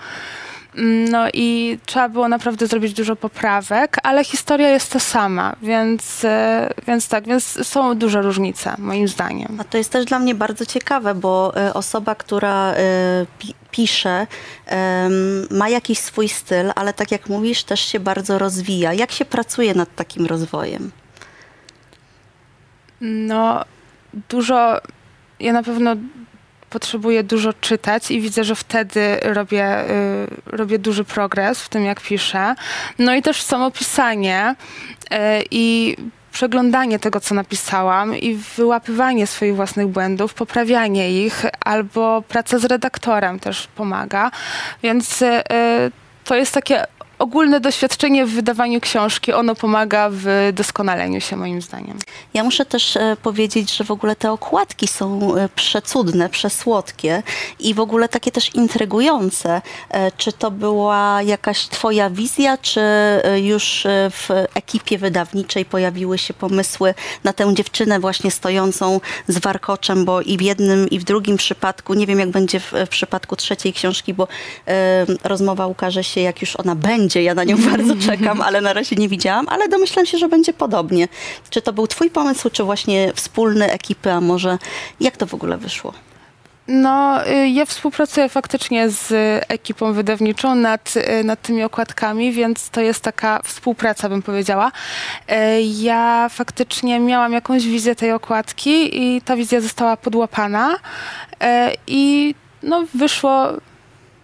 Mm, 0.76 1.10
No 1.10 1.28
i 1.34 1.78
trzeba 1.86 2.10
było 2.10 2.28
naprawdę 2.28 2.68
zrobić 2.68 2.94
dużo 2.94 3.16
poprawek, 3.16 3.98
ale 4.04 4.24
historia 4.24 4.70
jest 4.70 4.92
ta 4.92 5.00
sama, 5.00 5.56
więc, 5.62 6.26
e, 6.26 6.70
więc 6.88 7.08
tak, 7.08 7.28
więc 7.28 7.68
są 7.68 7.96
duże 7.98 8.22
różnice 8.22 8.76
moim 8.78 9.08
zdaniem. 9.08 9.58
A 9.62 9.64
to 9.64 9.78
jest 9.78 9.92
też 9.92 10.06
dla 10.06 10.20
mnie 10.20 10.36
bardzo 10.36 10.66
ciekawe, 10.66 11.16
bo 11.16 11.54
e, 11.58 11.74
osoba, 11.74 12.16
która 12.16 12.72
e, 12.74 13.26
pi- 13.40 13.54
pisze, 13.72 14.28
ma 15.52 15.70
jakiś 15.70 16.00
swój 16.00 16.30
styl, 16.30 16.72
ale 16.76 16.94
tak 16.94 17.12
jak 17.12 17.30
mówisz, 17.30 17.64
też 17.64 17.80
się 17.80 18.00
bardzo 18.00 18.38
rozwija. 18.38 18.94
Jak 18.94 19.12
się 19.12 19.26
pracuje 19.26 19.74
nad 19.74 19.96
takim 19.96 20.26
rozwojem? 20.26 20.92
No, 23.02 23.66
dużo. 24.30 24.78
Ja 25.40 25.54
na 25.54 25.64
pewno 25.64 25.96
potrzebuję 26.70 27.24
dużo 27.24 27.54
czytać 27.54 28.12
i 28.12 28.22
widzę, 28.22 28.44
że 28.44 28.56
wtedy 28.56 29.20
robię, 29.22 29.90
y, 29.90 30.28
robię 30.46 30.80
duży 30.80 31.04
progres 31.04 31.62
w 31.62 31.70
tym, 31.70 31.86
jak 31.86 32.02
piszę. 32.02 32.56
No 33.00 33.16
i 33.16 33.22
też 33.22 33.42
samo 33.42 33.72
pisanie 33.72 34.56
y, 35.12 35.16
i 35.52 35.96
przeglądanie 36.32 37.00
tego, 37.00 37.20
co 37.20 37.36
napisałam 37.36 38.16
i 38.16 38.36
wyłapywanie 38.36 39.28
swoich 39.28 39.56
własnych 39.56 39.88
błędów, 39.88 40.34
poprawianie 40.34 41.26
ich, 41.26 41.46
albo 41.66 42.22
praca 42.22 42.60
z 42.60 42.66
redaktorem 42.66 43.40
też 43.40 43.68
pomaga. 43.68 44.32
Więc 44.84 45.22
y, 45.22 45.42
to 46.24 46.36
jest 46.36 46.54
takie 46.54 46.86
ogólne 47.20 47.60
doświadczenie 47.60 48.26
w 48.26 48.30
wydawaniu 48.30 48.82
książki, 48.82 49.34
ono 49.34 49.56
pomaga 49.56 50.10
w 50.12 50.50
doskonaleniu 50.54 51.22
się 51.22 51.36
moim 51.36 51.62
zdaniem. 51.62 51.98
Ja 52.34 52.44
muszę 52.44 52.66
też 52.66 52.98
e, 52.98 53.18
powiedzieć, 53.24 53.76
że 53.78 53.84
w 53.84 53.92
ogóle 53.92 54.16
te 54.16 54.32
okładki 54.32 54.88
są 54.88 55.36
e, 55.36 55.50
przecudne, 55.56 56.30
przesłodkie 56.30 57.24
i 57.60 57.74
w 57.74 57.80
ogóle 57.80 58.10
takie 58.10 58.32
też 58.32 58.56
intrygujące. 58.56 59.62
E, 59.90 60.12
Czy 60.12 60.34
to 60.34 60.52
była 60.52 61.22
jakaś 61.22 61.68
twoja 61.68 62.10
wizja, 62.10 62.58
czy 62.58 62.82
już 63.42 63.88
w 64.10 64.30
ekipie 64.54 64.98
wydawniczej 64.98 65.66
pojawiły 65.66 66.18
się 66.18 66.34
pomysły 66.34 66.94
na 67.24 67.34
tę 67.34 67.54
dziewczynę 67.54 68.00
właśnie 68.00 68.32
stojącą 68.32 69.02
z 69.28 69.38
warkoczem, 69.38 70.06
bo 70.06 70.22
i 70.22 70.38
w 70.38 70.42
jednym 70.42 70.90
i 70.90 71.00
w 71.00 71.04
drugim 71.04 71.38
przypadku, 71.38 71.94
nie 71.94 72.08
wiem 72.08 72.20
jak 72.20 72.30
będzie 72.30 72.60
w, 72.60 72.74
w 72.86 72.90
przypadku 72.90 73.36
trzeciej 73.36 73.74
książki, 73.74 74.14
bo 74.14 74.28
rozmowa 75.24 75.68
ukaże 75.68 76.04
się 76.04 76.22
jak 76.22 76.42
już 76.42 76.56
ona 76.56 76.76
będzie, 76.76 77.09
ja 77.16 77.36
na 77.36 77.44
nią 77.44 77.58
bardzo 77.72 77.96
czekam, 77.96 78.42
ale 78.42 78.62
na 78.62 78.74
razie 78.74 78.96
nie 78.96 79.10
widziałam, 79.10 79.46
ale 79.50 79.68
domyślam 79.68 80.06
się, 80.06 80.18
że 80.18 80.30
będzie 80.30 80.54
podobnie. 80.54 81.08
Czy 81.50 81.62
to 81.62 81.74
był 81.74 81.88
twój 81.88 82.10
pomysł, 82.10 82.50
czy 82.50 82.64
właśnie 82.64 83.12
wspólny 83.16 83.72
ekipy, 83.72 84.12
a 84.12 84.22
może 84.22 84.58
jak 85.00 85.18
to 85.18 85.26
w 85.26 85.34
ogóle 85.34 85.58
wyszło? 85.58 85.94
No, 86.72 87.28
y, 87.28 87.50
ja 87.50 87.66
współpracuję 87.66 88.30
faktycznie 88.30 88.90
z 88.90 89.14
ekipą 89.48 89.94
wydawniczą 89.94 90.56
nad, 90.56 90.94
y, 91.20 91.24
nad 91.24 91.42
tymi 91.42 91.64
okładkami, 91.64 92.32
więc 92.32 92.70
to 92.70 92.82
jest 92.82 93.04
taka 93.04 93.42
współpraca, 93.44 94.10
bym 94.10 94.22
powiedziała. 94.22 94.72
Y, 95.32 95.36
Ja 95.62 96.30
faktycznie 96.30 97.00
miałam 97.00 97.34
jakąś 97.34 97.66
wizję 97.66 97.96
tej 97.96 98.12
okładki 98.12 99.02
i 99.02 99.22
ta 99.22 99.36
wizja 99.36 99.62
została 99.62 99.98
podłapana 99.98 100.76
i 101.88 102.36
no, 102.64 102.86
wyszło, 102.94 103.48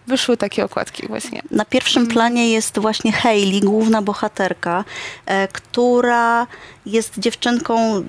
wyszły 0.06 0.36
takie 0.36 0.64
okładki 0.64 1.06
właśnie. 1.08 1.42
Na 1.50 1.64
pierwszym 1.64 2.06
planie 2.06 2.50
jest 2.50 2.78
właśnie 2.78 3.12
Hayley, 3.12 3.60
główna 3.60 4.02
bohaterka, 4.02 4.84
e, 5.26 5.48
która 5.48 6.46
jest 6.86 7.18
dziewczynką, 7.18 8.04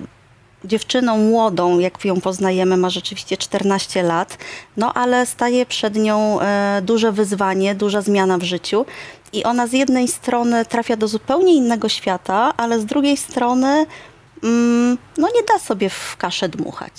dziewczyną 0.64 1.18
młodą, 1.18 1.78
jak 1.78 2.04
ją 2.04 2.20
poznajemy, 2.20 2.76
ma 2.76 2.90
rzeczywiście 2.90 3.36
14 3.36 4.02
lat, 4.02 4.38
no 4.76 4.94
ale 4.94 5.26
staje 5.26 5.66
przed 5.66 5.96
nią 5.96 6.40
e, 6.40 6.82
duże 6.82 7.12
wyzwanie, 7.12 7.74
duża 7.74 8.02
zmiana 8.02 8.38
w 8.38 8.42
życiu. 8.42 8.86
I 9.32 9.44
ona 9.44 9.66
z 9.66 9.72
jednej 9.72 10.08
strony 10.08 10.64
trafia 10.64 10.96
do 10.96 11.08
zupełnie 11.08 11.54
innego 11.54 11.88
świata, 11.88 12.52
ale 12.56 12.80
z 12.80 12.86
drugiej 12.86 13.16
strony 13.16 13.86
mm, 14.42 14.98
no 15.18 15.28
nie 15.34 15.42
da 15.42 15.58
sobie 15.58 15.90
w 15.90 16.16
kaszę 16.16 16.48
dmuchać. 16.48 16.92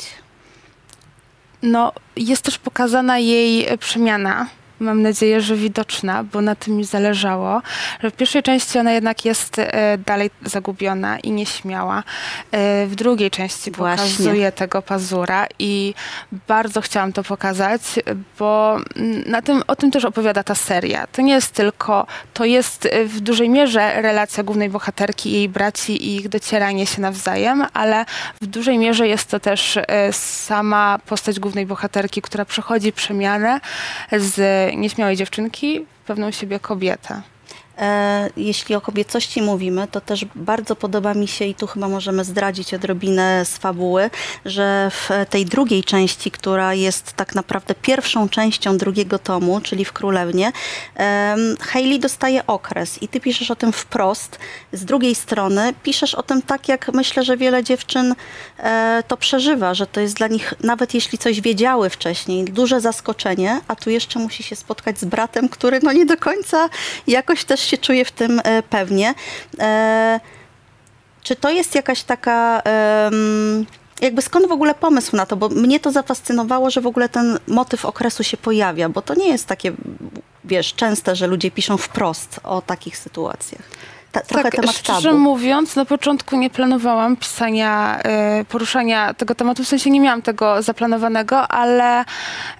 No, 1.62 1.92
jest 2.16 2.42
też 2.42 2.58
pokazana 2.58 3.20
jej 3.20 3.68
e, 3.68 3.78
przemiana. 3.78 4.48
Mam 4.80 5.02
nadzieję, 5.02 5.42
że 5.42 5.56
widoczna, 5.56 6.24
bo 6.24 6.42
na 6.42 6.56
tym 6.56 6.78
mi 6.78 6.86
zależało. 6.86 7.62
Że 8.04 8.12
w 8.12 8.14
pierwszej 8.14 8.44
części 8.44 8.80
ona 8.80 8.92
jednak 8.92 9.26
jest 9.26 9.60
e, 9.60 9.98
dalej 9.98 10.30
zagubiona 10.46 11.20
i 11.20 11.32
nieśmiała. 11.32 12.04
E, 12.52 12.86
w 12.88 12.96
drugiej 12.96 13.32
części 13.32 13.72
Właśnie. 13.72 14.06
pokazuje 14.06 14.52
tego 14.52 14.82
pazura 14.82 15.48
i 15.60 15.94
bardzo 16.48 16.82
chciałam 16.82 17.14
to 17.14 17.24
pokazać, 17.24 17.82
bo 18.40 18.78
mm, 18.96 19.24
na 19.26 19.42
tym, 19.42 19.64
o 19.68 19.76
tym 19.76 19.92
też 19.92 20.06
opowiada 20.06 20.44
ta 20.44 20.56
seria. 20.56 21.08
To 21.08 21.22
nie 21.22 21.34
jest 21.34 21.52
tylko, 21.52 22.08
to 22.34 22.46
jest 22.46 22.86
e, 22.86 23.06
w 23.06 23.20
dużej 23.22 23.50
mierze 23.50 24.02
relacja 24.02 24.44
głównej 24.44 24.70
bohaterki 24.70 25.30
i 25.30 25.34
jej 25.34 25.50
braci 25.50 26.06
i 26.06 26.16
ich 26.16 26.30
docieranie 26.30 26.86
się 26.86 27.02
nawzajem, 27.02 27.66
ale 27.74 28.06
w 28.42 28.46
dużej 28.46 28.78
mierze 28.78 29.08
jest 29.08 29.30
to 29.30 29.40
też 29.40 29.80
sama 30.12 31.00
postać 31.06 31.40
głównej 31.40 31.66
bohaterki, 31.66 32.22
która 32.22 32.46
przechodzi 32.46 32.92
przemianę 32.92 33.60
z 34.12 34.69
nieśmiałej 34.76 35.16
dziewczynki 35.16 35.86
pewną 36.08 36.32
siebie 36.32 36.60
kobietę. 36.60 37.22
E, 37.80 38.30
Jeśli 38.38 38.76
o 38.76 38.82
kobiecości 38.82 39.42
mówimy, 39.42 39.88
to 39.88 40.02
też 40.02 40.26
bardzo 40.36 40.76
podoba 40.76 41.14
mi 41.14 41.28
się 41.28 41.46
i 41.46 41.56
tu 41.56 41.68
chyba 41.68 41.88
możemy 41.88 42.24
zdradzić 42.24 42.74
odrobinę 42.74 43.46
z 43.46 43.58
fabuły, 43.58 44.10
że 44.46 44.92
w 44.92 45.10
tej 45.30 45.46
drugiej 45.46 45.84
części, 45.84 46.32
która 46.32 46.74
jest 46.74 47.14
tak 47.14 47.36
naprawdę 47.36 47.76
pierwszą 47.76 48.30
częścią 48.30 48.78
drugiego 48.78 49.20
tomu, 49.20 49.62
czyli 49.62 49.86
w 49.86 49.94
Królewnie, 49.94 50.52
Hayley 51.60 52.00
dostaje 52.00 52.48
okres 52.48 53.04
i 53.04 53.08
ty 53.08 53.20
piszesz 53.20 53.52
o 53.52 53.56
tym 53.56 53.72
wprost. 53.72 54.40
Z 54.74 54.86
drugiej 54.86 55.16
strony 55.16 55.74
piszesz 55.84 56.16
o 56.16 56.24
tym 56.24 56.42
tak, 56.42 56.68
jak 56.68 56.94
myślę, 56.94 57.24
że 57.24 57.38
wiele 57.38 57.64
dziewczyn 57.64 58.16
e, 58.58 59.04
to 59.08 59.18
przeżywa, 59.18 59.74
że 59.74 59.88
to 59.88 60.00
jest 60.00 60.16
dla 60.16 60.28
nich, 60.28 60.54
nawet 60.64 60.94
jeśli 60.94 61.18
coś 61.18 61.42
wiedziały 61.42 61.90
wcześniej, 61.90 62.46
duże 62.46 62.82
zaskoczenie, 62.82 63.62
a 63.68 63.76
tu 63.76 63.90
jeszcze 63.90 64.20
musi 64.20 64.44
się 64.44 64.56
spotkać 64.56 65.00
z 65.00 65.06
bratem, 65.06 65.50
który 65.50 65.80
no 65.84 65.92
nie 65.92 66.06
do 66.06 66.18
końca 66.18 66.70
jakoś 67.08 67.44
też 67.44 67.69
się 67.70 67.78
czuje 67.78 68.06
w 68.06 68.12
tym 68.12 68.42
e, 68.44 68.64
pewnie. 68.64 69.14
E, 69.60 70.20
czy 71.24 71.36
to 71.36 71.50
jest 71.50 71.76
jakaś 71.76 72.04
taka. 72.04 72.62
jakby 74.02 74.22
skąd 74.22 74.48
w 74.48 74.52
ogóle 74.52 74.76
pomysł 74.76 75.16
na 75.16 75.26
to? 75.26 75.36
Bo 75.36 75.50
mnie 75.50 75.80
to 75.80 75.92
zafascynowało, 75.92 76.70
że 76.70 76.82
w 76.82 76.88
ogóle 76.88 77.10
ten 77.10 77.40
motyw 77.48 77.86
okresu 77.86 78.24
się 78.24 78.38
pojawia, 78.38 78.90
bo 78.90 79.02
to 79.02 79.14
nie 79.14 79.28
jest 79.28 79.46
takie, 79.46 79.72
wiesz, 80.46 80.74
częste, 80.74 81.16
że 81.16 81.28
ludzie 81.28 81.52
piszą 81.52 81.78
wprost 81.78 82.40
o 82.44 82.62
takich 82.62 82.98
sytuacjach. 82.98 83.62
Ta, 84.12 84.22
trochę 84.22 84.52
temat 84.52 84.76
szczerze 84.76 85.10
tabu. 85.10 85.20
mówiąc, 85.22 85.76
na 85.76 85.86
początku 85.86 86.36
nie 86.38 86.50
planowałam 86.50 87.16
pisania, 87.16 88.00
e, 88.04 88.46
poruszania 88.46 89.14
tego 89.14 89.36
tematu, 89.36 89.64
w 89.64 89.68
sensie 89.68 89.90
nie 89.90 90.00
miałam 90.00 90.22
tego 90.22 90.62
zaplanowanego, 90.62 91.48
ale 91.48 92.06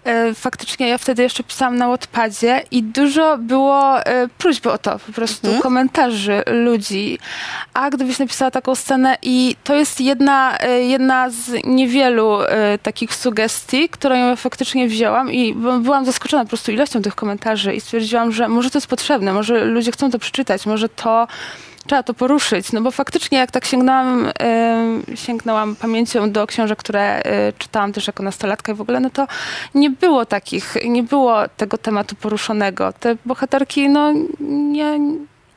e, 0.04 0.34
faktycznie 0.34 0.88
ja 0.88 0.98
wtedy 0.98 1.24
jeszcze 1.24 1.44
pisałam 1.44 1.78
na 1.78 1.88
Wattpadzie 1.88 2.64
i 2.72 2.84
dużo 2.84 3.38
było 3.38 4.02
e, 4.06 4.28
próśb 4.38 4.68
o 4.68 4.78
to, 4.78 5.00
po 5.08 5.12
prostu 5.14 5.48
Mhm. 5.48 5.64
komentarzy 5.64 6.44
ludzi. 6.48 7.20
A 7.74 7.90
gdybyś 7.90 8.20
napisała 8.20 8.52
taką 8.52 8.76
scenę 8.76 9.18
i 9.22 9.56
to 9.64 9.76
jest 9.76 10.02
jedna, 10.02 10.58
jedna 10.88 11.30
z 11.30 11.52
niewielu 11.64 12.38
takich 12.84 13.16
sugestii, 13.16 13.90
którą 13.90 14.16
ja 14.16 14.36
faktycznie 14.36 14.88
wzięłam 14.88 15.32
i 15.32 15.54
byłam 15.82 16.06
zaskoczona 16.06 16.44
po 16.44 16.50
prostu 16.50 16.72
ilością 16.72 17.02
tych 17.02 17.16
komentarzy 17.16 17.74
i 17.74 17.82
stwierdziłam, 17.82 18.32
że 18.32 18.48
może 18.48 18.70
to 18.70 18.78
jest 18.78 18.88
potrzebne, 18.88 19.34
może 19.34 19.66
ludzie 19.66 19.92
chcą 19.92 20.12
to 20.12 20.20
przeczytać, 20.20 20.66
może 20.66 20.90
to 20.90 21.28
trzeba 21.90 22.04
to 22.04 22.14
poruszyć, 22.14 22.72
no 22.72 22.82
bo 22.82 22.92
faktycznie 22.92 23.38
jak 23.38 23.52
tak 23.52 23.66
sięgnęłam, 23.66 24.32
em, 24.40 25.04
sięgnęłam 25.16 25.76
pamięcią 25.76 26.32
do 26.32 26.48
książek, 26.48 26.80
które 26.80 27.24
e, 27.24 27.54
czytałam 27.54 27.94
też 27.94 28.08
jako 28.08 28.24
nastolatka 28.24 28.72
i 28.72 28.76
w 28.76 28.82
ogóle, 28.82 29.00
no 29.00 29.10
to 29.10 29.28
nie 29.76 29.90
było 29.90 30.26
takich, 30.26 30.76
nie 30.86 31.04
było 31.04 31.48
tego 31.58 31.78
tematu 31.78 32.16
poruszonego. 32.16 32.94
Te 32.94 33.16
bohaterki, 33.26 33.90
no 33.90 34.14
nie, 34.50 35.00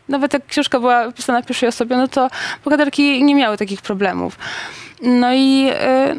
nawet 0.09 0.33
jak 0.33 0.47
książka 0.47 0.81
była 0.81 1.13
pisana 1.13 1.43
w 1.43 1.47
pierwszej 1.47 1.69
osobie, 1.69 1.97
no 1.97 2.09
to 2.09 2.29
bohaterki 2.65 3.25
nie 3.25 3.35
miały 3.35 3.57
takich 3.57 3.83
problemów. 3.83 4.39
No 5.03 5.35
i 5.35 5.71
e, 5.73 6.17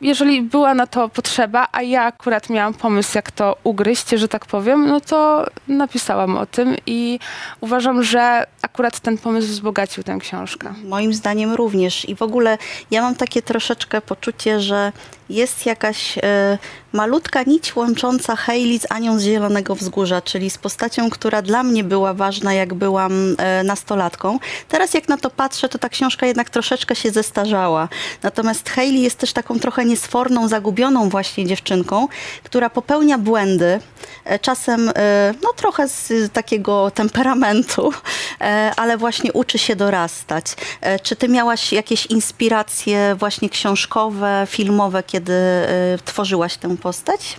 jeżeli 0.00 0.42
była 0.42 0.74
na 0.74 0.86
to 0.86 1.08
potrzeba, 1.08 1.68
a 1.72 1.82
ja 1.82 2.02
akurat 2.02 2.50
miałam 2.50 2.74
pomysł, 2.74 3.12
jak 3.14 3.30
to 3.30 3.56
ugryźć, 3.64 4.08
że 4.10 4.28
tak 4.28 4.46
powiem, 4.46 4.86
no 4.86 5.00
to 5.00 5.46
napisałam 5.68 6.36
o 6.36 6.46
tym 6.46 6.76
i 6.86 7.18
uważam, 7.60 8.02
że 8.02 8.46
akurat 8.62 9.00
ten 9.00 9.18
pomysł 9.18 9.48
wzbogacił 9.48 10.02
tę 10.02 10.18
książkę. 10.20 10.74
Moim 10.84 11.14
zdaniem 11.14 11.52
również. 11.52 12.08
I 12.08 12.14
w 12.14 12.22
ogóle 12.22 12.58
ja 12.90 13.02
mam 13.02 13.14
takie 13.14 13.42
troszeczkę 13.42 14.00
poczucie, 14.00 14.60
że 14.60 14.92
jest 15.28 15.66
jakaś 15.66 16.18
e, 16.18 16.58
malutka 16.92 17.42
nić 17.42 17.76
łącząca 17.76 18.36
Hayley 18.36 18.78
z 18.78 18.86
Anią 18.92 19.18
z 19.18 19.22
Zielonego 19.22 19.74
Wzgórza, 19.74 20.22
czyli 20.22 20.50
z 20.50 20.58
postacią, 20.58 21.10
która 21.10 21.42
dla 21.42 21.62
mnie 21.62 21.84
była 21.84 22.14
ważna, 22.14 22.54
jak 22.54 22.74
byłam 22.74 23.36
e, 23.38 23.62
nastolatką. 23.62 24.38
Teraz 24.68 24.94
jak 24.94 25.08
na 25.08 25.16
to 25.16 25.30
patrzę, 25.30 25.68
to 25.68 25.78
ta 25.78 25.88
książka 25.88 26.26
jednak 26.26 26.50
troszeczkę 26.50 26.96
się 26.96 27.10
zestarzała. 27.10 27.88
Natomiast 28.22 28.70
Hayley 28.70 29.02
jest 29.02 29.18
też 29.18 29.32
taką 29.32 29.58
trochę 29.58 29.84
niesforną, 29.84 30.48
zagubioną 30.48 31.08
właśnie 31.08 31.46
dziewczynką, 31.46 32.08
która 32.44 32.70
popełnia 32.70 33.18
błędy, 33.18 33.80
e, 34.24 34.38
czasem 34.38 34.90
e, 34.96 35.34
no 35.42 35.52
trochę 35.56 35.88
z 35.88 36.32
takiego 36.32 36.90
temperamentu, 36.90 37.92
e, 38.40 38.72
ale 38.76 38.96
właśnie 38.98 39.32
uczy 39.32 39.58
się 39.58 39.76
dorastać. 39.76 40.46
E, 40.80 41.00
Czy 41.00 41.16
ty 41.16 41.28
miałaś 41.28 41.72
jakieś 41.72 42.06
inspiracje 42.06 43.14
właśnie 43.18 43.48
książkowe, 43.48 44.46
filmowe, 44.50 45.02
kiedy 45.16 45.32
e, 45.32 45.98
tworzyłaś 46.04 46.56
tę 46.56 46.76
postać? 46.76 47.36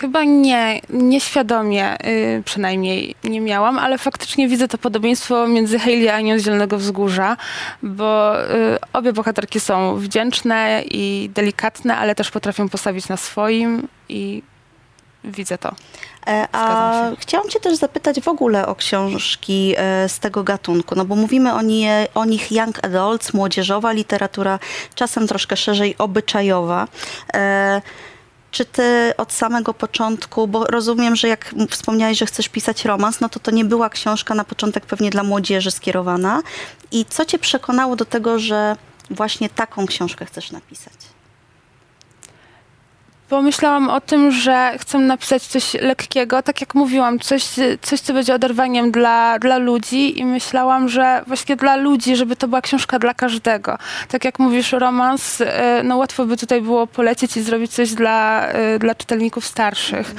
Chyba 0.00 0.24
nie, 0.24 0.80
nieświadomie 0.90 2.06
y, 2.06 2.42
przynajmniej 2.44 3.14
nie 3.24 3.40
miałam, 3.40 3.78
ale 3.78 3.98
faktycznie 3.98 4.48
widzę 4.48 4.68
to 4.68 4.78
podobieństwo 4.78 5.48
między 5.48 5.78
Hayley 5.78 6.08
a 6.08 6.14
Anią 6.14 6.38
z 6.38 6.42
Zielonego 6.42 6.78
Wzgórza, 6.78 7.36
bo 7.82 8.40
y, 8.44 8.78
obie 8.92 9.12
bohaterki 9.12 9.60
są 9.60 9.96
wdzięczne 9.96 10.82
i 10.90 11.30
delikatne, 11.34 11.96
ale 11.96 12.14
też 12.14 12.30
potrafią 12.30 12.68
postawić 12.68 13.08
na 13.08 13.16
swoim 13.16 13.88
i 14.08 14.42
widzę 15.24 15.58
to. 15.58 15.74
E, 16.26 16.48
A 16.52 17.10
chciałam 17.18 17.48
cię 17.48 17.60
też 17.60 17.76
zapytać 17.76 18.20
w 18.20 18.28
ogóle 18.28 18.66
o 18.66 18.74
książki 18.74 19.74
e, 19.76 20.08
z 20.08 20.18
tego 20.18 20.42
gatunku, 20.44 20.94
no 20.94 21.04
bo 21.04 21.16
mówimy 21.16 21.54
o, 21.54 21.62
nie, 21.62 22.06
o 22.14 22.24
nich 22.24 22.52
young 22.52 22.84
adults, 22.84 23.34
młodzieżowa 23.34 23.92
literatura, 23.92 24.58
czasem 24.94 25.28
troszkę 25.28 25.56
szerzej 25.56 25.98
obyczajowa. 25.98 26.88
E, 27.34 27.82
czy 28.50 28.64
ty 28.64 29.12
od 29.16 29.32
samego 29.32 29.74
początku, 29.74 30.48
bo 30.48 30.64
rozumiem, 30.64 31.16
że 31.16 31.28
jak 31.28 31.54
wspomniałeś, 31.70 32.18
że 32.18 32.26
chcesz 32.26 32.48
pisać 32.48 32.84
romans, 32.84 33.20
no 33.20 33.28
to 33.28 33.40
to 33.40 33.50
nie 33.50 33.64
była 33.64 33.90
książka 33.90 34.34
na 34.34 34.44
początek 34.44 34.86
pewnie 34.86 35.10
dla 35.10 35.22
młodzieży 35.22 35.70
skierowana. 35.70 36.42
I 36.92 37.04
co 37.04 37.24
cię 37.24 37.38
przekonało 37.38 37.96
do 37.96 38.04
tego, 38.04 38.38
że 38.38 38.76
właśnie 39.10 39.48
taką 39.48 39.86
książkę 39.86 40.26
chcesz 40.26 40.50
napisać? 40.50 41.09
Pomyślałam 43.30 43.88
o 43.88 44.00
tym, 44.00 44.30
że 44.30 44.72
chcę 44.78 44.98
napisać 44.98 45.42
coś 45.42 45.74
lekkiego, 45.74 46.42
tak 46.42 46.60
jak 46.60 46.74
mówiłam, 46.74 47.18
coś, 47.18 47.44
coś 47.82 48.00
co 48.00 48.12
będzie 48.12 48.34
oderwaniem 48.34 48.90
dla, 48.90 49.38
dla 49.38 49.58
ludzi 49.58 50.20
i 50.20 50.24
myślałam, 50.24 50.88
że 50.88 51.22
właśnie 51.26 51.56
dla 51.56 51.76
ludzi, 51.76 52.16
żeby 52.16 52.36
to 52.36 52.48
była 52.48 52.60
książka 52.60 52.98
dla 52.98 53.14
każdego. 53.14 53.78
Tak 54.08 54.24
jak 54.24 54.38
mówisz, 54.38 54.72
romans, 54.72 55.40
e, 55.40 55.82
no 55.84 55.96
łatwo 55.96 56.26
by 56.26 56.36
tutaj 56.36 56.60
było 56.62 56.86
polecieć 56.86 57.36
i 57.36 57.42
zrobić 57.42 57.72
coś 57.72 57.94
dla, 57.94 58.46
e, 58.46 58.78
dla 58.78 58.94
czytelników 58.94 59.46
starszych. 59.46 60.14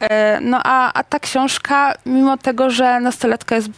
E, 0.00 0.40
no 0.40 0.60
a, 0.64 0.92
a 0.92 1.04
ta 1.04 1.18
książka, 1.18 1.94
mimo 2.06 2.36
tego, 2.36 2.70
że 2.70 3.00
nastolatka 3.00 3.56
jest 3.56 3.70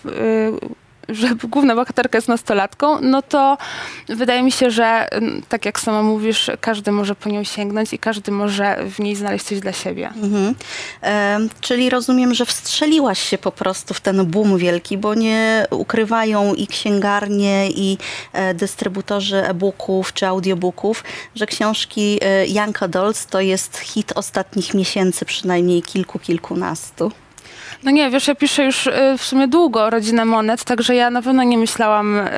że 1.09 1.29
główna 1.35 1.75
bohaterka 1.75 2.19
jest 2.19 2.29
nastolatką, 2.29 3.01
no 3.01 3.23
to 3.23 3.59
wydaje 4.09 4.43
mi 4.43 4.53
się, 4.53 4.71
że 4.71 5.13
mm, 5.13 5.43
tak 5.49 5.65
jak 5.65 5.81
sama 5.81 6.03
mówisz, 6.03 6.51
każdy 6.61 6.93
może 6.93 7.15
po 7.15 7.29
nią 7.29 7.45
sięgnąć 7.45 7.93
i 7.93 7.99
każdy 7.99 8.33
może 8.33 8.77
w 8.91 8.99
niej 8.99 9.17
znaleźć 9.17 9.45
coś 9.45 9.61
dla 9.61 9.73
siebie. 9.73 10.07
Mhm. 10.17 10.55
E, 11.03 11.39
czyli 11.61 11.91
rozumiem, 11.91 12.35
że 12.35 12.47
wstrzeliłaś 12.47 13.19
się 13.19 13.39
po 13.39 13.53
prostu 13.53 13.95
w 13.95 14.01
ten 14.01 14.27
boom 14.27 14.59
wielki, 14.59 14.99
bo 14.99 15.15
nie 15.15 15.67
ukrywają 15.71 16.55
i 16.55 16.67
księgarnie, 16.67 17.71
i 17.71 17.99
e, 18.33 18.55
dystrybutorzy 18.55 19.37
e-booków 19.37 20.13
czy 20.13 20.27
audiobooków, 20.27 21.05
że 21.35 21.47
książki 21.47 22.19
e, 22.23 22.47
Young 22.47 22.83
Adults 22.83 23.27
to 23.27 23.41
jest 23.41 23.79
hit 23.79 24.13
ostatnich 24.15 24.75
miesięcy, 24.75 25.25
przynajmniej 25.25 25.83
kilku, 25.83 26.19
kilkunastu. 26.19 27.13
No 27.85 27.91
nie, 27.91 28.11
wiesz, 28.11 28.29
ja 28.29 28.35
piszę 28.35 28.65
już 28.65 28.87
y, 28.87 28.93
w 29.19 29.25
sumie 29.25 29.49
długo 29.49 29.91
Rodzinę 29.91 30.25
Monet, 30.25 30.65
także 30.65 30.95
ja 30.95 31.11
na 31.11 31.23
pewno 31.23 31.43
nie 31.43 31.59
myślałam 31.59 32.19
y, 32.19 32.31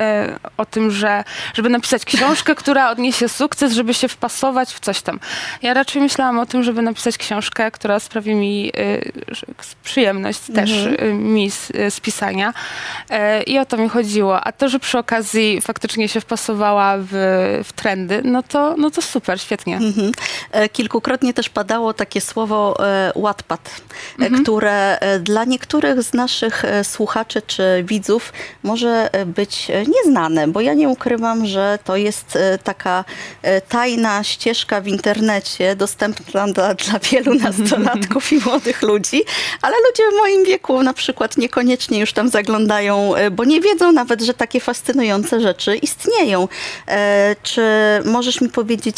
o 0.56 0.66
tym, 0.66 0.90
że 0.90 1.24
żeby 1.54 1.68
napisać 1.68 2.04
książkę, 2.04 2.54
która 2.64 2.90
odniesie 2.90 3.28
sukces, 3.28 3.72
żeby 3.72 3.94
się 3.94 4.08
wpasować 4.08 4.74
w 4.74 4.80
coś 4.80 5.02
tam. 5.02 5.20
Ja 5.62 5.74
raczej 5.74 6.02
myślałam 6.02 6.38
o 6.38 6.46
tym, 6.46 6.62
żeby 6.62 6.82
napisać 6.82 7.18
książkę, 7.18 7.70
która 7.70 8.00
sprawi 8.00 8.34
mi 8.34 8.72
y, 8.78 9.12
przyjemność 9.84 10.40
też 10.54 10.86
mhm. 10.86 11.34
mi 11.34 11.50
z, 11.50 11.72
z 11.90 12.00
pisania. 12.00 12.54
I 13.46 13.58
o 13.58 13.64
to 13.64 13.76
mi 13.76 13.88
chodziło. 13.88 14.40
A 14.40 14.52
to, 14.52 14.68
że 14.68 14.78
przy 14.78 14.98
okazji 14.98 15.60
faktycznie 15.60 16.08
się 16.08 16.20
wpasowała 16.20 16.94
w, 16.98 17.08
w 17.64 17.72
trendy, 17.72 18.22
no 18.24 18.42
to, 18.42 18.74
no 18.78 18.90
to 18.90 19.02
super, 19.02 19.40
świetnie. 19.40 19.76
Mhm. 19.76 20.12
E, 20.52 20.68
kilkukrotnie 20.68 21.34
też 21.34 21.48
padało 21.48 21.94
takie 21.94 22.20
słowo 22.20 22.86
e, 22.86 23.12
Wattpad, 23.16 23.80
e, 24.20 24.24
mhm. 24.24 24.42
które 24.42 24.98
dla 25.20 25.35
dla 25.36 25.44
niektórych 25.44 26.02
z 26.02 26.12
naszych 26.12 26.64
e, 26.64 26.84
słuchaczy 26.84 27.42
czy 27.46 27.84
widzów 27.84 28.32
może 28.62 29.08
e, 29.12 29.26
być 29.26 29.70
e, 29.70 29.84
nieznane, 29.86 30.48
bo 30.48 30.60
ja 30.60 30.74
nie 30.74 30.88
ukrywam, 30.88 31.46
że 31.46 31.78
to 31.84 31.96
jest 31.96 32.38
taka 32.64 33.04
tajna 33.68 34.24
ścieżka 34.24 34.80
w 34.80 34.86
internecie 34.86 35.76
dostępna 35.76 36.46
dla, 36.46 36.74
dla 36.74 36.98
wielu 36.98 37.34
nastolatków 37.34 38.32
i 38.32 38.38
młodych 38.38 38.82
ludzi, 38.82 39.24
ale 39.62 39.76
ludzie 39.88 40.02
w 40.12 40.18
moim 40.18 40.44
wieku 40.44 40.82
na 40.82 40.92
przykład 40.94 41.36
niekoniecznie 41.36 42.00
już 42.00 42.12
tam 42.12 42.28
zaglądają, 42.28 43.12
bo 43.32 43.44
nie 43.44 43.60
wiedzą 43.60 43.92
nawet, 43.92 44.22
że 44.22 44.34
takie 44.34 44.60
fascynujące 44.60 45.40
rzeczy 45.40 45.76
istnieją. 45.76 46.48
Czy 47.42 47.62
możesz 48.04 48.40
mi 48.40 48.48
powiedzieć 48.48 48.96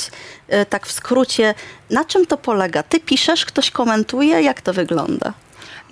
tak 0.71 0.87
w 0.87 0.93
skrócie, 0.93 1.55
na 1.91 2.05
czym 2.05 2.27
to 2.27 2.37
polega? 2.37 2.83
Ty 2.83 3.01
piszesz, 3.01 3.45
ktoś 3.45 3.71
komentuje, 3.71 4.43
jak 4.43 4.63
to 4.63 4.73
wygląda? 4.73 5.33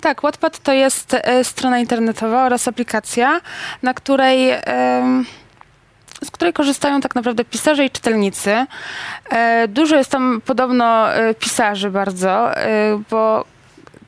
Tak, 0.00 0.22
Wattpad 0.22 0.58
to 0.58 0.72
jest 0.72 1.14
e, 1.14 1.44
strona 1.44 1.78
internetowa 1.78 2.44
oraz 2.44 2.68
aplikacja, 2.68 3.40
na 3.82 3.94
której 3.94 4.50
z 6.24 6.30
której 6.30 6.52
korzystają 6.52 7.00
tak 7.00 7.14
naprawdę 7.14 7.44
pisarze 7.44 7.84
i 7.84 7.90
czytelnicy. 7.90 8.66
E, 9.30 9.68
dużo 9.68 9.96
jest 9.96 10.10
tam 10.10 10.40
podobno 10.44 11.14
e, 11.14 11.34
pisarzy 11.34 11.90
bardzo, 11.90 12.50
bo 13.10 13.44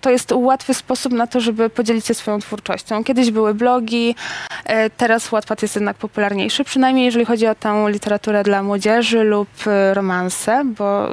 to 0.00 0.11
jest 0.11 0.33
łatwy 0.33 0.75
sposób 0.75 1.12
na 1.12 1.26
to, 1.26 1.40
żeby 1.40 1.71
podzielić 1.71 2.07
się 2.07 2.14
swoją 2.14 2.40
twórczością. 2.40 3.04
Kiedyś 3.04 3.30
były 3.30 3.54
blogi, 3.54 4.14
teraz 4.96 5.29
Wattpad 5.29 5.62
jest 5.62 5.74
jednak 5.74 5.96
popularniejszy, 5.96 6.64
przynajmniej 6.64 7.05
jeżeli 7.05 7.24
chodzi 7.24 7.46
o 7.46 7.55
tę 7.55 7.85
literaturę 7.88 8.42
dla 8.42 8.62
młodzieży 8.62 9.24
lub 9.24 9.48
romanse, 9.92 10.62
bo 10.64 11.12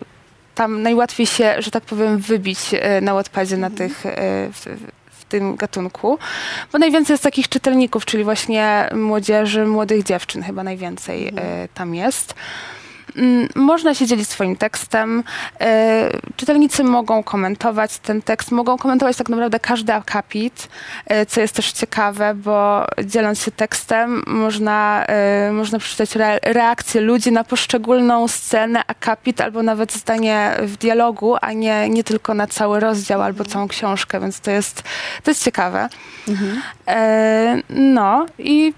tam 0.56 0.82
najłatwiej 0.82 1.26
się, 1.26 1.56
że 1.60 1.72
tak 1.72 1.84
powiem, 1.84 2.18
wybić 2.18 2.60
e, 2.74 3.02
na 3.02 3.14
Wattpadzie 3.14 3.58
na 3.58 3.70
tych, 3.70 4.06
e, 4.06 4.12
w, 4.52 4.66
w 5.12 5.26
tym 5.26 5.56
gatunku, 5.56 6.20
bo 6.72 6.78
najwięcej 6.78 7.14
jest 7.14 7.24
takich 7.24 7.50
czytelników, 7.50 8.06
czyli 8.06 8.24
właśnie 8.24 8.90
młodzieży, 8.94 9.66
młodych 9.66 10.04
dziewczyn 10.04 10.44
chyba 10.44 10.64
najwięcej 10.64 11.28
mhm. 11.28 11.68
tam 11.74 11.96
jest. 11.96 12.36
Mm, 13.18 13.48
można 13.56 13.94
się 13.94 14.06
dzielić 14.06 14.30
swoim 14.30 14.56
tekstem. 14.56 15.24
E, 15.62 16.10
czytelnicy 16.36 16.84
mogą 16.84 17.24
komentować 17.24 17.98
ten 17.98 18.22
tekst, 18.22 18.52
mogą 18.52 18.78
komentować 18.78 19.18
tak 19.18 19.30
naprawdę 19.30 19.60
każdy 19.60 19.94
akapit, 19.94 20.68
e, 21.06 21.26
co 21.26 21.42
jest 21.42 21.56
też 21.56 21.72
ciekawe, 21.72 22.34
bo 22.36 22.86
dzieląc 23.04 23.42
się 23.42 23.52
tekstem 23.52 24.24
można, 24.28 25.06
e, 25.08 25.52
można 25.52 25.80
przeczytać 25.80 26.16
reakcję 26.44 27.02
ludzi 27.02 27.32
na 27.32 27.44
poszczególną 27.44 28.28
scenę, 28.28 28.82
akapit 28.88 29.42
albo 29.42 29.64
nawet 29.64 29.94
zdanie 29.94 30.52
w 30.62 30.78
dialogu, 30.78 31.36
a 31.42 31.54
nie, 31.54 31.90
nie 31.90 32.04
tylko 32.04 32.34
na 32.34 32.48
cały 32.48 32.80
rozdział 32.80 33.22
albo 33.22 33.46
całą 33.46 33.68
książkę, 33.68 34.20
więc 34.20 34.40
to 34.40 34.52
jest, 34.52 34.84
to 35.24 35.32
jest 35.32 35.44
ciekawe. 35.44 35.90
Mhm. 36.28 36.62
No 37.70 38.26
i 38.40 38.74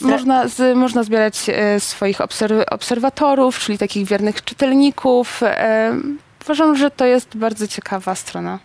można, 0.00 0.48
z, 0.48 0.76
można 0.76 1.02
zbierać 1.02 1.48
e, 1.48 1.80
swoich 1.80 2.20
obserw 2.20 2.64
obserwatorów, 2.70 3.58
czyli 3.58 3.78
takich 3.78 4.06
wiernych 4.06 4.44
czytelników. 4.44 5.42
E, 5.42 5.94
uważam, 6.44 6.76
że 6.76 6.90
to 6.90 7.04
jest 7.06 7.36
bardzo 7.36 7.68
ciekawa 7.68 8.14
strona. 8.14 8.58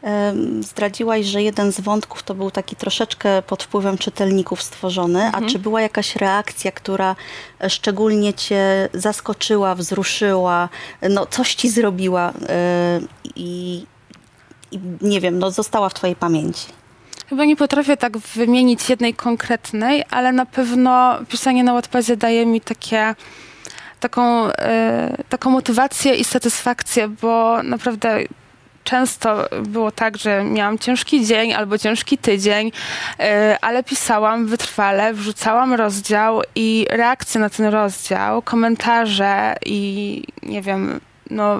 Zdradziłaś, 0.59 1.25
że 1.25 1.43
jeden 1.43 1.71
z 1.71 1.79
wątków 1.79 2.23
to 2.23 2.35
był 2.35 2.51
taki 2.51 2.75
troszeczkę 2.75 3.41
pod 3.41 3.63
wpływem 3.63 3.97
czytelników 3.97 4.63
stworzony. 4.63 5.23
Mhm. 5.23 5.45
A 5.45 5.49
czy 5.49 5.59
była 5.59 5.81
jakaś 5.81 6.15
reakcja, 6.15 6.71
która 6.71 7.15
e, 7.61 7.69
szczególnie 7.69 8.33
cię 8.33 8.89
zaskoczyła, 8.93 9.75
wzruszyła, 9.75 10.69
no 11.09 11.25
coś 11.25 11.55
ci 11.55 11.69
zrobiła 11.69 12.33
i, 13.35 13.85
i 14.71 14.79
nie 15.01 15.21
wiem, 15.21 15.39
no 15.39 15.51
została 15.51 15.89
w 15.89 15.93
twojej 15.93 16.15
pamięci? 16.15 16.82
Chyba 17.29 17.45
nie 17.45 17.55
potrafię 17.55 17.97
tak 17.97 18.17
wymienić 18.17 18.89
jednej 18.89 19.13
konkretnej, 19.13 20.03
ale 20.09 20.31
na 20.31 20.45
pewno 20.45 21.19
pisanie 21.29 21.63
na 21.63 21.73
Wattpadzie 21.73 22.17
daje 22.17 22.45
mi 22.45 22.61
takie, 22.61 23.15
taką, 23.99 24.47
e, 24.47 25.17
taką 25.29 25.49
motywację 25.49 26.15
i 26.15 26.23
satysfakcję, 26.23 27.07
bo 27.07 27.63
naprawdę 27.63 28.19
często 28.83 29.49
było 29.63 29.91
tak, 29.91 30.17
że 30.17 30.43
miałam 30.43 30.79
ciężki 30.79 31.25
dzień 31.25 31.53
albo 31.53 31.77
ciężki 31.77 32.17
tydzień, 32.17 32.71
e, 33.19 33.57
ale 33.61 33.83
pisałam 33.83 34.45
wytrwale, 34.45 35.13
wrzucałam 35.13 35.73
rozdział 35.73 36.41
i 36.55 36.85
reakcje 36.89 37.41
na 37.41 37.49
ten 37.49 37.65
rozdział, 37.65 38.41
komentarze 38.41 39.55
i 39.65 40.23
nie 40.43 40.61
wiem, 40.61 40.99
no, 41.29 41.59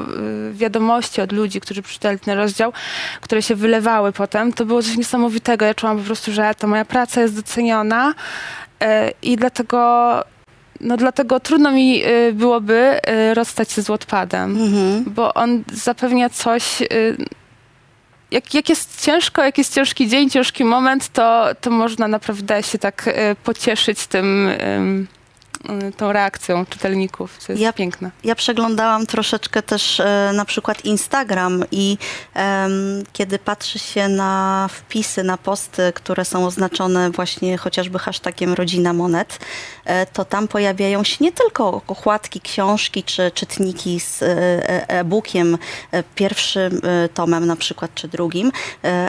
y, 0.50 0.54
wiadomości 0.54 1.22
od 1.22 1.32
ludzi, 1.32 1.62
którzy 1.62 1.82
przeczytali 1.82 2.20
ten 2.20 2.38
rozdział, 2.38 2.74
które 3.22 3.42
się 3.42 3.56
wylewały 3.56 4.12
potem, 4.12 4.54
to 4.54 4.66
było 4.66 4.84
coś 4.84 4.98
niesamowitego. 4.98 5.66
Ja 5.66 5.74
czułam 5.74 5.98
po 5.98 6.04
prostu, 6.04 6.32
że 6.32 6.56
ta 6.58 6.68
moja 6.68 6.86
praca 6.86 7.22
jest 7.22 7.36
doceniona 7.36 8.14
y, 8.84 8.86
i 9.22 9.36
dlatego 9.36 10.24
no 10.82 10.98
dlatego 10.98 11.40
trudno 11.40 11.72
mi 11.72 12.06
y, 12.06 12.34
byłoby 12.34 13.00
rozstać 13.34 13.72
się 13.72 13.82
z 13.82 13.88
Wattpadem, 13.88 14.52
mhm. 14.52 15.04
bo 15.08 15.34
on 15.34 15.64
zapewnia 15.74 16.30
coś, 16.30 16.64
jak, 18.32 18.54
jak 18.54 18.70
jest 18.70 19.02
ciężko, 19.02 19.44
jak 19.44 19.58
jest 19.58 19.74
ciężki 19.74 20.08
dzień, 20.08 20.30
ciężki 20.30 20.66
moment, 20.66 21.10
to, 21.10 21.48
to 21.62 21.70
można 21.70 22.08
naprawdę 22.08 22.64
się 22.64 22.78
tak 22.78 23.10
pocieszyć 23.44 24.08
tym 24.08 24.50
tą 25.98 26.12
reakcją 26.14 26.66
czytelników, 26.66 27.38
co 27.38 27.52
jest 27.52 27.62
ja, 27.62 27.74
piękne. 27.74 28.12
Ja 28.24 28.36
przeglądałam 28.36 29.06
troszeczkę 29.06 29.62
też 29.62 30.00
e, 30.00 30.32
na 30.36 30.46
przykład 30.46 30.86
Instagram 30.86 31.64
i 31.72 31.98
kiedy 33.14 33.40
patrzy 33.40 33.80
się 33.80 34.08
na 34.08 34.68
wpisy, 34.72 35.24
na 35.24 35.38
posty, 35.38 35.94
które 35.96 36.26
są 36.26 36.46
oznaczone 36.46 37.12
właśnie 37.12 37.58
chociażby 37.58 38.00
hashtagiem 38.00 38.54
Rodzina 38.54 38.94
Monet, 38.94 39.40
e, 39.86 40.06
to 40.06 40.26
tam 40.26 40.48
pojawiają 40.48 41.04
się 41.04 41.18
nie 41.22 41.32
tylko 41.32 41.82
okładki, 41.88 42.42
książki 42.42 43.04
czy 43.04 43.32
czytniki 43.32 44.00
z 44.00 44.24
e, 44.24 44.90
e-bookiem, 44.90 45.58
pierwszym 46.16 46.82
tomem 47.14 47.46
na 47.46 47.56
przykład 47.56 47.92
czy 47.96 48.08
drugim, 48.08 48.52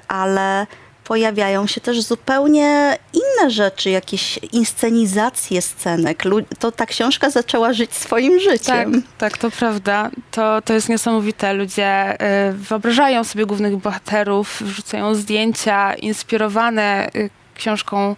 ale 0.08 0.66
pojawiają 1.04 1.66
się 1.66 1.80
też 1.80 2.00
zupełnie 2.00 2.98
inne 3.12 3.50
rzeczy, 3.50 3.90
jakieś 3.90 4.38
inscenizacje 4.38 5.62
scenek. 5.62 6.22
To 6.58 6.72
ta 6.72 6.86
książka 6.86 7.30
zaczęła 7.30 7.72
żyć 7.72 7.94
swoim 7.94 8.32
Tak, 8.32 8.40
życiem. 8.42 9.02
tak, 9.18 9.38
to 9.38 9.50
prawda. 9.50 10.10
To, 10.30 10.62
to 10.62 10.72
jest 10.72 10.88
niesamowite. 10.88 11.52
Ludzie 11.54 12.16
y, 12.48 12.52
wyobrażają 12.52 13.24
sobie 13.24 13.46
głównych 13.46 13.76
bohaterów, 13.76 14.62
wrzucają 14.62 15.14
zdjęcia 15.14 15.94
inspirowane 15.94 17.08
y, 17.16 17.30
książką, 17.54 18.16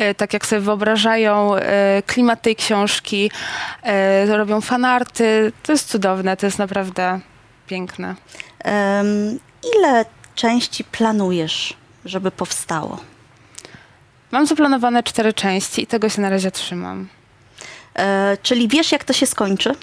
y, 0.00 0.14
tak 0.14 0.32
jak 0.32 0.46
sobie 0.46 0.60
wyobrażają 0.60 1.56
y, 1.56 1.60
klimat 2.06 2.42
tej 2.42 2.56
książki, 2.56 3.30
y, 4.26 4.36
robią 4.36 4.60
fanarty. 4.60 5.52
To 5.62 5.72
jest 5.72 5.88
cudowne, 5.88 6.36
to 6.36 6.46
jest 6.46 6.58
naprawdę 6.58 7.20
piękne. 7.66 8.14
Em, 8.64 9.38
ile 9.76 10.04
części 10.34 10.84
planujesz, 10.84 11.74
żeby 12.04 12.30
powstało? 12.30 12.98
Mam 14.30 14.46
zaplanowane 14.46 15.02
cztery 15.02 15.32
części 15.32 15.82
i 15.82 15.86
tego 15.86 16.08
się 16.08 16.20
na 16.22 16.30
razie 16.30 16.50
trzymam. 16.50 17.08
E, 17.94 18.36
czyli 18.42 18.68
wiesz, 18.68 18.92
jak 18.92 19.04
to 19.04 19.12
się 19.12 19.26
skończy? 19.26 19.74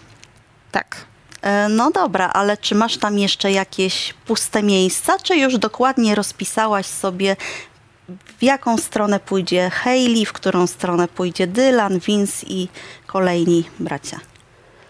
Tak. 0.71 1.05
E, 1.41 1.69
No 1.69 1.91
dobra, 1.91 2.29
ale 2.29 2.57
czy 2.57 2.75
masz 2.75 2.97
tam 2.97 3.17
jeszcze 3.19 3.51
jakieś 3.51 4.13
puste 4.13 4.63
miejsca, 4.63 5.19
czy 5.19 5.35
już 5.35 5.57
dokładnie 5.57 6.15
rozpisałaś 6.15 6.85
sobie, 6.85 7.35
w 8.39 8.43
jaką 8.43 8.77
stronę 8.77 9.19
pójdzie 9.19 9.69
Hayley, 9.69 10.25
w 10.25 10.33
którą 10.33 10.67
stronę 10.67 11.07
pójdzie 11.07 11.47
Dylan, 11.47 11.99
Vince 11.99 12.45
i 12.45 12.67
kolejni 13.05 13.63
bracia? 13.79 14.19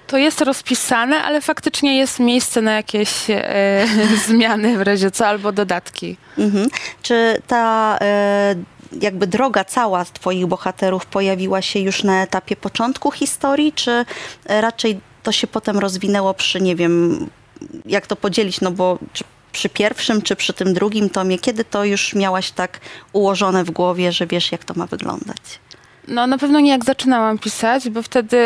To 0.07 0.17
jest 0.17 0.41
rozpisane, 0.41 1.23
ale 1.23 1.41
faktycznie 1.41 1.97
jest 1.97 2.19
miejsce 2.19 2.61
na 2.61 2.73
jakieś 2.73 3.29
e, 3.29 3.85
zmiany 4.27 4.77
w 4.77 4.81
razie 4.81 5.11
co 5.11 5.27
albo 5.27 5.51
dodatki. 5.51 6.17
Mhm. 6.37 6.69
Czy 7.01 7.41
ta 7.47 7.97
e, 8.01 8.55
jakby 9.01 9.27
droga 9.27 9.65
cała 9.65 10.05
twoich 10.05 10.45
bohaterów 10.45 11.05
pojawiła 11.05 11.61
się 11.61 11.79
już 11.79 12.03
na 12.03 12.23
etapie 12.23 12.55
początku 12.55 13.11
historii, 13.11 13.73
czy 13.73 14.05
raczej 14.45 14.99
to 15.23 15.31
się 15.31 15.47
potem 15.47 15.79
rozwinęło 15.79 16.33
przy, 16.33 16.61
nie 16.61 16.75
wiem, 16.75 17.27
jak 17.85 18.07
to 18.07 18.15
podzielić, 18.15 18.61
no 18.61 18.71
bo 18.71 18.99
czy 19.13 19.23
przy 19.51 19.69
pierwszym, 19.69 20.21
czy 20.21 20.35
przy 20.35 20.53
tym 20.53 20.73
drugim 20.73 21.09
tomie, 21.09 21.39
kiedy 21.39 21.65
to 21.65 21.85
już 21.85 22.15
miałaś 22.15 22.51
tak 22.51 22.79
ułożone 23.13 23.63
w 23.63 23.71
głowie, 23.71 24.11
że 24.11 24.27
wiesz, 24.27 24.51
jak 24.51 24.65
to 24.65 24.73
ma 24.73 24.85
wyglądać? 24.85 25.37
No 26.07 26.27
na 26.27 26.37
pewno 26.37 26.59
nie 26.59 26.71
jak 26.71 26.85
zaczynałam 26.85 27.39
pisać, 27.39 27.89
bo 27.89 28.03
wtedy 28.03 28.37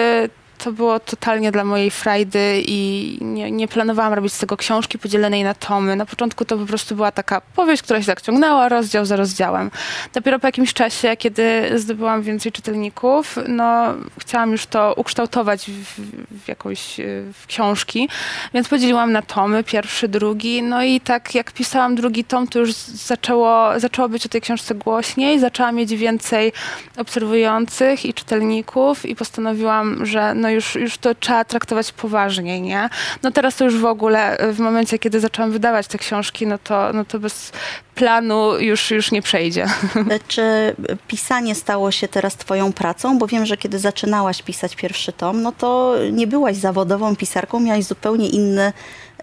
to 0.63 0.71
było 0.71 0.99
totalnie 0.99 1.51
dla 1.51 1.63
mojej 1.63 1.91
frajdy 1.91 2.63
i 2.65 3.17
nie, 3.21 3.51
nie 3.51 3.67
planowałam 3.67 4.13
robić 4.13 4.33
z 4.33 4.39
tego 4.39 4.57
książki 4.57 4.99
podzielonej 4.99 5.43
na 5.43 5.53
tomy. 5.53 5.95
Na 5.95 6.05
początku 6.05 6.45
to 6.45 6.57
po 6.57 6.65
prostu 6.65 6.95
była 6.95 7.11
taka 7.11 7.41
powieść, 7.41 7.83
która 7.83 8.01
się 8.01 8.05
tak 8.05 8.21
ciągnęła, 8.21 8.69
rozdział 8.69 9.05
za 9.05 9.15
rozdziałem. 9.15 9.71
Dopiero 10.13 10.39
po 10.39 10.47
jakimś 10.47 10.73
czasie, 10.73 11.17
kiedy 11.17 11.71
zdobyłam 11.75 12.21
więcej 12.21 12.51
czytelników, 12.51 13.37
no 13.47 13.93
chciałam 14.19 14.51
już 14.51 14.65
to 14.65 14.93
ukształtować 14.97 15.65
w, 15.65 15.99
w 16.43 16.47
jakąś 16.47 16.99
y, 16.99 17.23
w 17.33 17.47
książki, 17.47 18.09
więc 18.53 18.67
podzieliłam 18.67 19.11
na 19.11 19.21
tomy, 19.21 19.63
pierwszy, 19.63 20.07
drugi, 20.07 20.63
no 20.63 20.83
i 20.83 20.99
tak 20.99 21.35
jak 21.35 21.51
pisałam 21.51 21.95
drugi 21.95 22.23
tom, 22.23 22.47
to 22.47 22.59
już 22.59 22.73
zaczęło, 22.73 23.79
zaczęło 23.79 24.09
być 24.09 24.25
o 24.25 24.29
tej 24.29 24.41
książce 24.41 24.75
głośniej, 24.75 25.39
zaczęłam 25.39 25.75
mieć 25.75 25.95
więcej 25.95 26.53
obserwujących 26.97 28.05
i 28.05 28.13
czytelników 28.13 29.05
i 29.05 29.15
postanowiłam, 29.15 30.05
że 30.05 30.33
no 30.35 30.50
już, 30.51 30.75
już 30.75 30.97
to 30.97 31.15
trzeba 31.15 31.45
traktować 31.45 31.91
poważniej, 31.91 32.61
nie? 32.61 32.89
No 33.23 33.31
teraz 33.31 33.55
to 33.55 33.65
już 33.65 33.77
w 33.77 33.85
ogóle, 33.85 34.37
w 34.53 34.59
momencie, 34.59 34.99
kiedy 34.99 35.19
zaczęłam 35.19 35.51
wydawać 35.51 35.87
te 35.87 35.97
książki, 35.97 36.47
no 36.47 36.57
to, 36.57 36.93
no 36.93 37.05
to 37.05 37.19
bez 37.19 37.51
planu 37.95 38.59
już, 38.59 38.91
już 38.91 39.11
nie 39.11 39.21
przejdzie. 39.21 39.65
E, 40.09 40.19
Czy 40.27 40.75
pisanie 41.07 41.55
stało 41.55 41.91
się 41.91 42.07
teraz 42.07 42.35
twoją 42.35 42.73
pracą? 42.73 43.17
Bo 43.19 43.27
wiem, 43.27 43.45
że 43.45 43.57
kiedy 43.57 43.79
zaczynałaś 43.79 44.41
pisać 44.41 44.75
pierwszy 44.75 45.11
tom, 45.13 45.41
no 45.41 45.51
to 45.51 45.95
nie 46.11 46.27
byłaś 46.27 46.55
zawodową 46.57 47.15
pisarką, 47.15 47.59
miałaś 47.59 47.83
zupełnie 47.83 48.29
inne, 48.29 48.73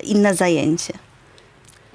inne 0.02 0.34
zajęcie. 0.34 0.92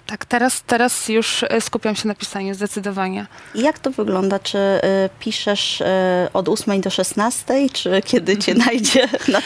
Tak, 0.07 0.25
teraz, 0.25 0.61
teraz 0.61 1.09
już 1.09 1.43
e, 1.43 1.61
skupiam 1.61 1.95
się 1.95 2.07
na 2.07 2.15
pisaniu 2.15 2.53
zdecydowanie. 2.53 3.25
I 3.55 3.61
jak 3.61 3.79
to 3.79 3.91
wygląda? 3.91 4.39
Czy 4.39 4.57
y, 4.57 4.79
piszesz 5.19 5.81
y, 5.81 5.85
od 6.33 6.49
8 6.49 6.81
do 6.81 6.89
16, 6.89 7.69
czy 7.73 8.01
kiedy 8.05 8.37
cię 8.37 8.53
znajdzie? 8.61 9.07
Na... 9.27 9.39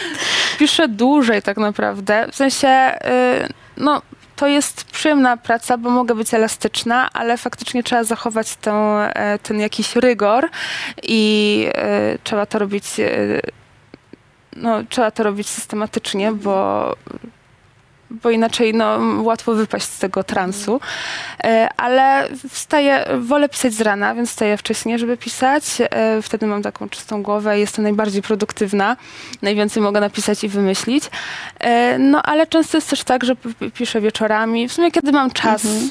piszę 0.59 0.87
dłużej 0.87 1.41
tak 1.41 1.57
naprawdę. 1.57 2.27
W 2.31 2.35
sensie, 2.35 2.67
y, 2.67 3.53
no, 3.77 4.01
to 4.35 4.47
jest 4.47 4.83
przyjemna 4.83 5.37
praca, 5.37 5.77
bo 5.77 5.89
mogę 5.89 6.15
być 6.15 6.33
elastyczna, 6.33 7.09
ale 7.13 7.37
faktycznie 7.37 7.83
trzeba 7.83 8.03
zachować 8.03 8.57
e, 8.67 9.39
ten 9.43 9.59
jakiś 9.59 9.95
rygor 9.95 10.49
i 11.03 11.67
trzeba 12.23 12.45
to 12.45 12.59
robić. 12.59 12.85
No, 14.55 14.83
trzeba 14.89 15.11
to 15.11 15.23
robić 15.23 15.47
systematycznie, 15.47 16.31
bo, 16.31 16.95
bo 18.09 18.29
inaczej 18.29 18.73
no, 18.73 18.99
łatwo 19.21 19.53
wypaść 19.53 19.85
z 19.85 19.99
tego 19.99 20.23
transu. 20.23 20.79
E, 21.43 21.69
Ale 21.77 22.27
wstaję, 22.49 23.05
wolę 23.19 23.49
pisać 23.49 23.73
z 23.73 23.81
rana, 23.81 24.15
więc 24.15 24.29
wstaję 24.29 24.57
wcześniej, 24.57 24.99
żeby 24.99 25.17
pisać. 25.17 25.63
E, 25.79 26.21
Wtedy 26.21 26.45
mam 26.45 26.63
taką 26.63 26.89
czystą 26.89 27.23
głowę 27.23 27.57
i 27.57 27.61
jestem 27.61 27.83
najbardziej 27.83 28.21
produktywna. 28.21 28.97
Najwięcej 29.41 29.83
mogę 29.83 29.99
napisać 29.99 30.43
i 30.43 30.47
wymyślić. 30.47 31.03
E, 31.59 31.97
No 31.99 32.23
ale 32.23 32.47
często 32.47 32.77
jest 32.77 32.89
też 32.89 33.03
tak, 33.03 33.23
że 33.23 33.35
piszę 33.73 34.01
wieczorami. 34.01 34.67
W 34.67 34.73
sumie 34.73 34.91
kiedy 34.91 35.11
mam 35.11 35.31
czas. 35.31 35.65
Mhm. 35.65 35.89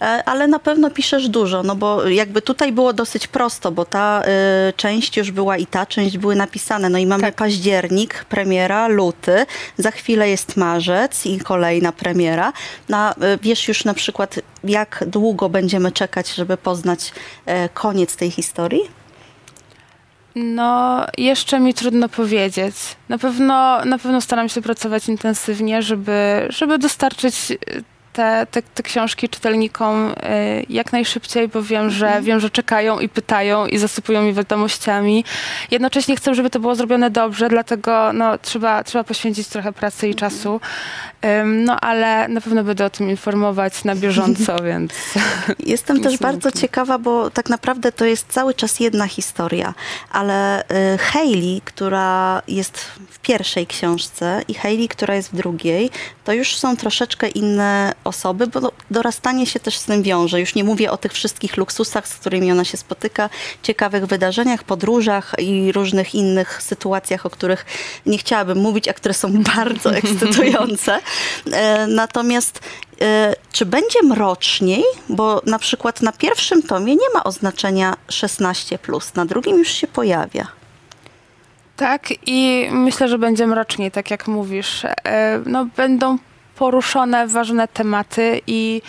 E, 0.00 0.22
Ale 0.24 0.48
na 0.48 0.58
pewno 0.58 0.90
piszesz 0.90 1.28
dużo, 1.28 1.62
no 1.62 1.76
bo 1.76 2.08
jakby 2.08 2.42
tutaj 2.42 2.72
było 2.72 2.92
dosyć 2.92 3.26
prosto, 3.26 3.72
bo 3.72 3.84
ta 3.84 4.22
y, 4.68 4.72
część 4.72 5.16
już 5.16 5.30
była 5.30 5.56
i 5.56 5.66
ta 5.66 5.86
część 5.86 6.18
były 6.18 6.36
napisane. 6.36 6.88
No 6.88 6.98
i 6.98 7.06
mamy 7.06 7.22
Tak. 7.22 7.34
październik, 7.34 8.24
premiera, 8.24 8.88
luty, 8.88 9.46
za 9.78 9.90
chwilę 9.90 10.30
jest 10.30 10.56
marzec 10.56 11.26
i 11.26 11.40
kolejna 11.40 11.92
premiera. 11.92 12.52
Na, 12.88 13.12
y, 13.12 13.38
wiesz 13.42 13.68
już 13.68 13.84
na 13.84 13.94
przykład, 13.94 14.40
jak 14.64 15.04
długo 15.06 15.48
będziemy 15.48 15.92
czekać, 15.92 16.34
żeby 16.34 16.56
poznać 16.56 17.12
e, 17.46 17.68
koniec 17.68 18.16
tej 18.16 18.30
historii? 18.30 18.80
No, 20.34 21.06
jeszcze 21.18 21.60
mi 21.60 21.74
trudno 21.74 22.08
powiedzieć. 22.08 22.74
Na 23.08 23.18
pewno, 23.18 23.84
na 23.84 23.98
pewno 23.98 24.20
staram 24.20 24.48
się 24.48 24.62
pracować 24.62 25.08
intensywnie, 25.08 25.82
żeby, 25.82 26.46
żeby 26.48 26.78
dostarczyć 26.78 27.50
y, 27.50 27.56
te, 28.12 28.46
te, 28.50 28.62
te 28.62 28.82
książki 28.82 29.28
czytelnikom 29.28 30.10
y, 30.10 30.14
jak 30.68 30.92
najszybciej, 30.92 31.48
bo 31.48 31.62
wiem, 31.62 31.90
że 31.90 32.20
wiem, 32.22 32.40
że 32.40 32.50
czekają 32.50 33.00
i 33.00 33.08
pytają 33.08 33.66
i 33.66 33.78
zasypują 33.78 34.22
mi 34.22 34.32
wiadomościami. 34.32 35.24
Jednocześnie 35.70 36.16
chcę, 36.16 36.34
żeby 36.34 36.50
to 36.50 36.60
było 36.60 36.74
zrobione 36.74 37.10
dobrze, 37.10 37.48
dlatego 37.48 38.12
no, 38.12 38.38
trzeba, 38.38 38.84
trzeba 38.84 39.04
poświęcić 39.04 39.48
trochę 39.48 39.72
pracy 39.72 40.08
i 40.08 40.14
czasu. 40.14 40.60
Ym, 41.40 41.64
no, 41.64 41.80
ale 41.80 42.28
na 42.28 42.40
pewno 42.40 42.64
będę 42.64 42.84
o 42.84 42.90
tym 42.90 43.10
informować 43.10 43.84
na 43.84 43.94
bieżąco, 43.94 44.62
więc 44.70 44.92
Jestem 45.66 46.00
też 46.04 46.18
bardzo 46.18 46.50
ciekawa, 46.52 46.98
bo 46.98 47.30
tak 47.30 47.48
naprawdę 47.48 47.92
to 47.92 48.04
jest 48.04 48.26
cały 48.28 48.54
czas 48.54 48.80
jedna 48.80 49.06
historia, 49.06 49.74
ale 50.10 50.62
y, 50.62 50.98
Hayley, 50.98 51.60
która 51.64 52.42
jest 52.48 52.78
w 53.10 53.18
pierwszej 53.18 53.66
książce 53.66 54.42
i 54.48 54.54
Hayley, 54.54 54.88
która 54.88 55.14
jest 55.14 55.32
w 55.32 55.36
drugiej, 55.36 55.90
to 56.24 56.32
już 56.32 56.56
są 56.56 56.76
troszeczkę 56.76 57.28
inne 57.28 57.92
osoby, 58.04 58.46
bo 58.46 58.60
do- 58.60 58.72
dorastanie 58.90 59.46
się 59.46 59.60
też 59.60 59.76
z 59.78 59.84
tym 59.84 60.02
wiąże. 60.02 60.40
Już 60.40 60.54
nie 60.54 60.64
mówię 60.64 60.90
o 60.90 60.96
tych 60.96 61.12
wszystkich 61.12 61.56
luksusach, 61.56 62.08
z 62.08 62.14
którymi 62.14 62.52
ona 62.52 62.64
się 62.64 62.76
spotyka, 62.76 63.30
ciekawych 63.62 64.06
wydarzeniach, 64.06 64.64
podróżach 64.64 65.34
i 65.38 65.72
różnych 65.72 66.14
innych 66.14 66.62
sytuacjach, 66.62 67.26
o 67.26 67.30
których 67.30 67.66
nie 68.06 68.18
chciałabym 68.18 68.58
mówić, 68.58 68.88
a 68.88 68.92
które 68.92 69.14
są 69.14 69.32
bardzo 69.56 69.94
ekscytujące. 70.00 70.98
E, 71.52 71.86
Natomiast 71.86 72.60
e, 73.00 73.34
czy 73.52 73.66
będzie 73.66 74.02
mroczniej? 74.02 74.84
Bo 75.08 75.42
na 75.46 75.58
przykład 75.58 76.02
na 76.02 76.12
pierwszym 76.12 76.62
tomie 76.62 76.94
nie 76.96 77.10
ma 77.14 77.24
oznaczenia 77.24 77.96
16, 78.08 78.78
na 79.14 79.24
drugim 79.24 79.58
już 79.58 79.68
się 79.68 79.86
pojawia. 79.86 80.46
Tak, 81.76 82.08
i 82.26 82.68
myślę, 82.72 83.08
że 83.08 83.18
będzie 83.18 83.46
mroczniej, 83.46 83.90
tak 83.90 84.10
jak 84.10 84.26
mówisz. 84.28 84.84
E, 85.04 85.40
No, 85.46 85.66
będą 85.76 86.18
poruszone 86.60 87.26
ważne 87.26 87.68
tematy 87.68 88.40
i 88.46 88.82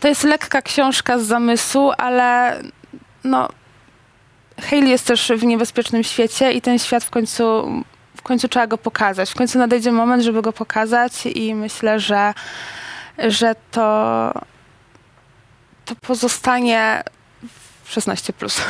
to 0.00 0.08
jest 0.08 0.24
lekka 0.24 0.62
książka 0.62 1.18
z 1.18 1.22
zamysłu, 1.22 1.92
ale 1.98 2.60
no, 3.24 3.48
Hayley 4.60 4.90
jest 4.90 5.06
też 5.06 5.32
w 5.36 5.44
niebezpiecznym 5.44 6.04
świecie 6.04 6.52
i 6.52 6.60
ten 6.60 6.78
świat 6.78 7.04
w 7.04 7.10
końcu, 7.10 7.44
w 8.16 8.22
końcu 8.22 8.48
trzeba 8.48 8.66
go 8.66 8.78
pokazać. 8.78 9.30
W 9.30 9.34
końcu 9.34 9.58
nadejdzie 9.58 9.92
moment, 9.92 10.22
żeby 10.22 10.42
go 10.42 10.52
pokazać 10.52 11.26
i 11.26 11.54
myślę, 11.54 12.00
że, 12.00 12.34
że 13.18 13.54
to, 13.70 14.32
to 15.84 15.94
pozostanie 15.94 17.02
16+. 17.96 18.32
Plus. 18.32 18.60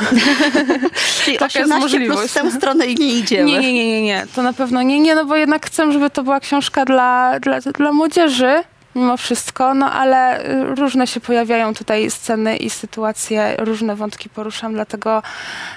Czyli 1.23 1.37
Taka 1.37 1.59
jest 1.59 1.71
18 1.71 1.99
plus 1.99 2.31
w 2.31 2.33
tę 2.33 2.51
stronę 2.51 2.85
i 2.85 2.95
nie 2.95 3.13
idziemy. 3.13 3.45
Nie, 3.45 3.59
nie, 3.59 3.73
nie, 3.73 3.87
nie, 3.87 4.01
nie. 4.01 4.27
To 4.35 4.41
na 4.41 4.53
pewno 4.53 4.81
nie, 4.81 4.99
nie, 4.99 5.15
no 5.15 5.25
bo 5.25 5.35
jednak 5.35 5.65
chcę, 5.65 5.91
żeby 5.91 6.09
to 6.09 6.23
była 6.23 6.39
książka 6.39 6.85
dla, 6.85 7.39
dla, 7.39 7.59
dla 7.59 7.91
młodzieży, 7.91 8.63
mimo 8.95 9.17
wszystko, 9.17 9.73
no 9.73 9.91
ale 9.91 10.49
y, 10.49 10.75
różne 10.75 11.07
się 11.07 11.19
pojawiają 11.19 11.73
tutaj 11.73 12.11
sceny 12.11 12.57
i 12.57 12.69
sytuacje, 12.69 13.55
różne 13.57 13.95
wątki 13.95 14.29
poruszam, 14.29 14.73
dlatego, 14.73 15.23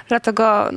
dlatego 0.09 0.70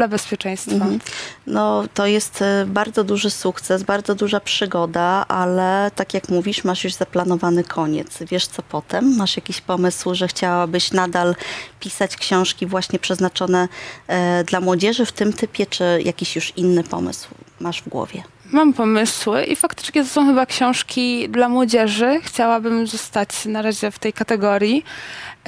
dla 0.00 0.08
bezpieczeństwa. 0.08 0.72
Mhm. 0.72 1.00
No, 1.46 1.84
to 1.94 2.06
jest 2.06 2.42
e, 2.42 2.66
bardzo 2.66 3.04
duży 3.04 3.30
sukces, 3.30 3.82
bardzo 3.82 4.14
duża 4.14 4.40
przygoda, 4.40 5.24
ale 5.28 5.90
tak 5.94 6.14
jak 6.14 6.28
mówisz, 6.28 6.64
masz 6.64 6.84
już 6.84 6.92
zaplanowany 6.92 7.64
koniec. 7.64 8.18
Wiesz 8.30 8.46
co 8.46 8.62
potem? 8.62 9.16
Masz 9.16 9.36
jakiś 9.36 9.60
pomysł, 9.60 10.14
że 10.14 10.28
chciałabyś 10.28 10.92
nadal 10.92 11.34
pisać 11.80 12.16
książki 12.16 12.66
właśnie 12.66 12.98
przeznaczone 12.98 13.68
e, 14.06 14.44
dla 14.44 14.60
młodzieży 14.60 15.06
w 15.06 15.12
tym 15.12 15.32
typie, 15.32 15.66
czy 15.66 15.84
jakiś 16.04 16.36
już 16.36 16.52
inny 16.56 16.84
pomysł 16.84 17.28
masz 17.60 17.82
w 17.82 17.88
głowie? 17.88 18.22
Mam 18.52 18.72
pomysły 18.72 19.44
i 19.44 19.56
faktycznie 19.56 20.02
to 20.02 20.08
są 20.08 20.26
chyba 20.26 20.46
książki 20.46 21.28
dla 21.28 21.48
młodzieży. 21.48 22.20
Chciałabym 22.22 22.86
zostać 22.86 23.28
na 23.44 23.62
razie 23.62 23.90
w 23.90 23.98
tej 23.98 24.12
kategorii, 24.12 24.84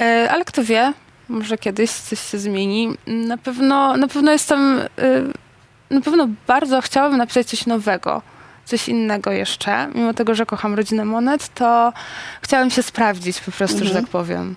e, 0.01 0.29
ale 0.31 0.45
kto 0.45 0.63
wie, 0.63 0.93
może 1.29 1.57
kiedyś 1.57 1.91
coś 1.91 2.31
się 2.31 2.37
zmieni. 2.37 2.97
Na 3.07 3.37
pewno, 3.37 3.97
na 3.97 4.07
pewno 4.07 4.31
jestem, 4.31 4.79
y, 4.79 5.33
na 5.89 6.01
pewno 6.01 6.27
bardzo 6.47 6.81
chciałabym 6.81 7.17
napisać 7.17 7.47
coś 7.47 7.65
nowego, 7.65 8.21
coś 8.65 8.89
innego 8.89 9.31
jeszcze. 9.31 9.87
Mimo 9.95 10.13
tego, 10.13 10.35
że 10.35 10.45
kocham 10.45 10.73
rodzinę 10.73 11.05
Monet, 11.05 11.53
to 11.53 11.93
chciałabym 12.41 12.71
się 12.71 12.83
sprawdzić 12.83 13.41
po 13.41 13.51
prostu, 13.51 13.77
mhm. 13.77 13.93
że 13.93 14.01
tak 14.01 14.09
powiem. 14.09 14.55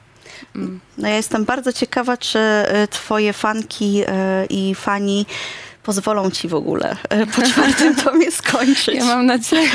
Mm. 0.56 0.80
No 0.98 1.08
ja 1.08 1.16
jestem 1.16 1.44
bardzo 1.44 1.72
ciekawa, 1.72 2.16
czy 2.16 2.38
y, 2.38 2.88
twoje 2.88 3.32
fanki 3.32 4.02
y, 4.02 4.06
i 4.50 4.74
fani 4.74 5.26
pozwolą 5.82 6.30
ci 6.30 6.48
w 6.48 6.54
ogóle 6.54 6.96
po 7.36 7.42
czwartym 7.42 7.96
tomie 8.04 8.30
skończyć. 8.30 8.94
Ja 8.94 9.04
mam 9.04 9.26
nadzieję. 9.26 9.70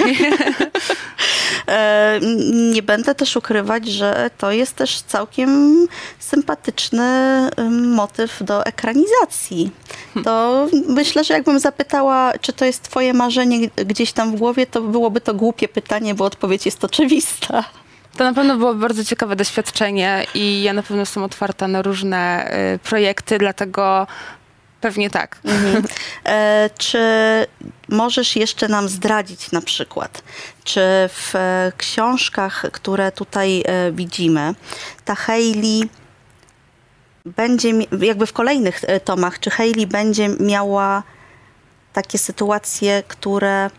Nie 2.74 2.84
będę 2.84 3.16
też 3.16 3.36
ukrywać, 3.36 3.88
że 3.88 4.30
to 4.38 4.52
jest 4.52 4.76
też 4.76 5.02
całkiem 5.02 5.88
sympatyczny 6.20 7.50
motyw 7.96 8.44
do 8.44 8.66
ekranizacji. 8.66 9.72
To 10.24 10.68
myślę, 10.88 11.24
że 11.24 11.34
jakbym 11.34 11.60
zapytała, 11.60 12.34
czy 12.42 12.54
to 12.54 12.66
jest 12.66 12.84
twoje 12.84 13.14
marzenie 13.14 13.70
gdzieś 13.86 14.12
tam 14.12 14.32
w 14.32 14.40
głowie, 14.40 14.68
to 14.68 14.82
byłoby 14.82 15.22
to 15.22 15.34
głupie 15.34 15.68
pytanie, 15.68 16.16
bo 16.16 16.26
odpowiedź 16.26 16.66
jest 16.66 16.84
oczywista. 16.84 17.64
To 18.18 18.24
na 18.24 18.34
pewno 18.34 18.58
było 18.58 18.76
bardzo 18.76 19.04
ciekawe 19.04 19.36
doświadczenie 19.36 20.26
i 20.36 20.64
ja 20.64 20.74
na 20.74 20.84
pewno 20.84 21.00
jestem 21.00 21.24
otwarta 21.24 21.68
na 21.68 21.82
różne 21.82 22.52
y, 22.76 22.80
projekty, 22.80 23.38
dlatego 23.38 24.08
Pewnie 24.82 25.10
tak. 25.10 25.40
Mhm. 25.44 25.84
E, 26.26 26.70
czy 26.78 27.00
możesz 27.90 28.36
jeszcze 28.36 28.68
nam 28.68 28.90
zdradzić 28.90 29.52
na 29.52 29.62
przykład, 29.62 30.24
czy 30.64 30.82
w 31.10 31.36
e, 31.36 31.72
książkach, 31.78 32.66
które 32.72 33.12
tutaj 33.12 33.64
e, 33.66 33.92
widzimy, 33.92 34.56
ta 35.06 35.16
Hayley 35.16 35.90
będzie, 37.26 37.72
jakby 38.02 38.26
w 38.26 38.34
kolejnych 38.34 38.82
e, 38.84 39.00
tomach, 39.00 39.40
czy 39.40 39.50
Hayley 39.50 39.88
będzie 39.88 40.30
miała 40.30 41.04
takie 41.94 42.18
sytuacje, 42.18 43.04
które 43.08 43.70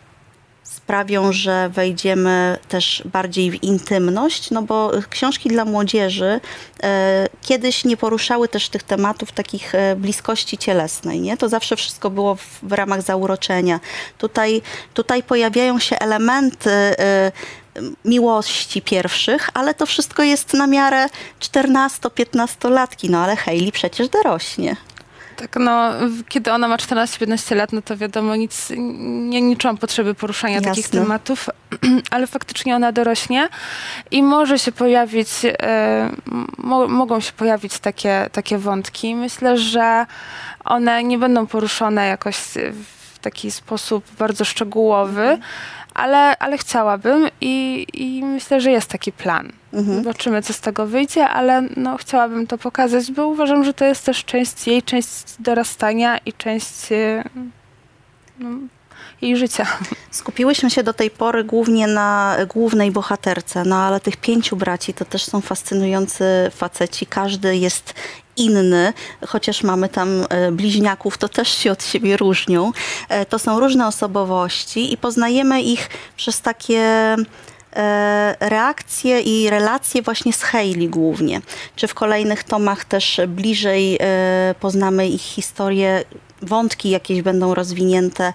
sprawią, 0.73 1.33
że 1.33 1.69
wejdziemy 1.69 2.59
też 2.69 3.03
bardziej 3.05 3.51
w 3.51 3.63
intymność, 3.63 4.51
no 4.51 4.63
bo 4.63 4.91
książki 5.11 5.49
dla 5.49 5.65
młodzieży 5.65 6.41
e, 6.83 7.29
kiedyś 7.43 7.85
nie 7.85 7.97
poruszały 7.97 8.49
też 8.49 8.69
tych 8.69 8.83
tematów 8.83 9.33
takich 9.33 9.75
e, 9.75 9.97
bliskości 9.97 10.59
cielesnej, 10.59 11.21
nie? 11.21 11.37
To 11.37 11.49
zawsze 11.49 11.77
wszystko 11.77 12.11
było 12.11 12.35
w, 12.35 12.59
w 12.63 12.73
ramach 12.73 13.03
zauroczenia. 13.03 13.81
Tutaj, 14.19 14.63
tutaj 14.95 15.23
pojawiają 15.23 15.79
się 15.79 15.99
elementy 15.99 16.71
e, 16.71 17.33
miłości 18.05 18.83
pierwszych, 18.83 19.49
ale 19.55 19.75
to 19.75 19.87
wszystko 19.87 20.23
jest 20.23 20.55
na 20.55 20.67
miarę 20.67 21.07
14-15 21.41 22.71
latki, 22.71 23.11
no 23.11 23.19
ale 23.19 23.37
Hayley 23.37 23.73
przecież 23.73 24.09
dorośnie. 24.09 24.77
Tak, 25.43 25.57
no, 25.57 25.91
kiedy 26.29 26.53
ona 26.53 26.69
ma 26.69 26.77
14-15 26.77 27.57
lat, 27.57 27.73
no 27.73 27.83
to 27.83 27.97
wiadomo, 27.97 28.37
nic, 28.37 28.73
nie, 29.09 29.57
czułam 29.57 29.79
potrzeby 29.79 30.15
poruszania 30.15 30.55
Jasne. 30.55 30.71
takich 30.71 30.89
tematów, 30.89 31.47
ale 32.11 32.27
faktycznie 32.27 32.77
ona 32.77 32.93
dorośnie 32.93 33.49
i 34.11 34.23
może 34.23 34.59
się 34.59 34.73
pojawić, 34.73 35.29
e, 35.45 36.11
mo, 36.59 36.89
mogą 36.89 37.21
się 37.21 37.33
pojawić 37.33 37.79
takie, 37.79 38.29
takie 38.33 38.59
wątki. 38.59 39.15
Myślę, 39.15 39.59
że 39.59 40.07
one 40.65 41.05
nie 41.05 41.19
będą 41.19 41.47
poruszone 41.47 42.07
jakoś 42.07 42.37
w 43.15 43.19
taki 43.19 43.51
sposób 43.51 44.05
bardzo 44.19 44.45
szczegółowy, 44.45 45.23
mhm 45.23 45.43
ale, 45.95 46.39
ale 46.39 46.59
chciałabym 46.59 47.29
i, 47.41 47.87
i 47.95 48.25
myślę, 48.25 48.61
że 48.61 48.71
jest 48.71 48.89
taki 48.89 49.13
plan. 49.13 49.53
Mhm. 49.73 50.05
Zobaczymy, 50.05 50.43
co 50.43 50.53
z 50.53 50.61
tego 50.61 50.87
wyjdzie, 50.87 51.29
ale 51.29 51.63
no, 51.77 51.97
chciałabym 51.97 52.47
to 52.47 52.59
pokazać, 52.59 53.13
bo 53.13 53.27
uważam, 53.27 53.65
że 53.65 53.75
to 53.75 53.85
jest 53.85 54.05
też 54.05 54.25
część 54.25 54.67
jej, 54.67 54.83
część 54.83 55.25
dorastania 55.39 56.19
i 56.19 56.33
część 56.33 56.93
y, 56.93 57.25
no, 58.39 58.49
jej 59.23 59.37
życia. 59.37 59.67
Skupiłyśmy 60.11 60.71
się 60.71 60.83
do 60.83 60.93
tej 60.93 61.11
pory 61.11 61.45
głównie 61.45 61.87
na 61.87 62.37
głównej 62.55 62.91
bohaterce, 62.91 63.65
no 63.65 63.77
ale 63.77 64.01
tych 64.01 64.17
pięciu 64.17 64.57
braci 64.57 64.95
to 64.95 65.05
też 65.05 65.25
są 65.25 65.41
fascynujący 65.41 66.25
faceci. 66.55 67.07
Każdy 67.07 67.57
jest 67.57 67.95
inny, 68.37 68.93
chociaż 69.27 69.63
mamy 69.63 69.89
tam 69.89 70.27
e, 70.29 70.53
bliźniaków, 70.53 71.19
to 71.19 71.29
też 71.29 71.49
się 71.49 71.73
od 71.73 71.85
siebie 71.85 72.17
różnią. 72.17 72.73
E, 73.09 73.27
to 73.27 73.39
są 73.39 73.61
różne 73.61 73.87
osobowości 73.87 74.93
i 74.93 74.97
poznajemy 74.97 75.63
ich 75.63 75.91
przez 76.17 76.41
takie 76.41 76.81
e, 77.77 78.37
reakcje 78.41 79.21
i 79.21 79.51
relacje 79.51 80.03
właśnie 80.03 80.33
z 80.33 80.43
Hayley 80.43 80.89
głównie. 80.89 81.41
Czy 81.77 81.89
w 81.89 81.95
kolejnych 81.95 82.45
tomach 82.45 82.85
też 82.85 83.21
bliżej 83.29 83.99
poznamy 84.61 85.09
ich 85.09 85.21
historię, 85.21 86.05
wątki 86.43 86.91
jakieś 86.91 87.23
będą 87.23 87.55
rozwinięte 87.55 88.33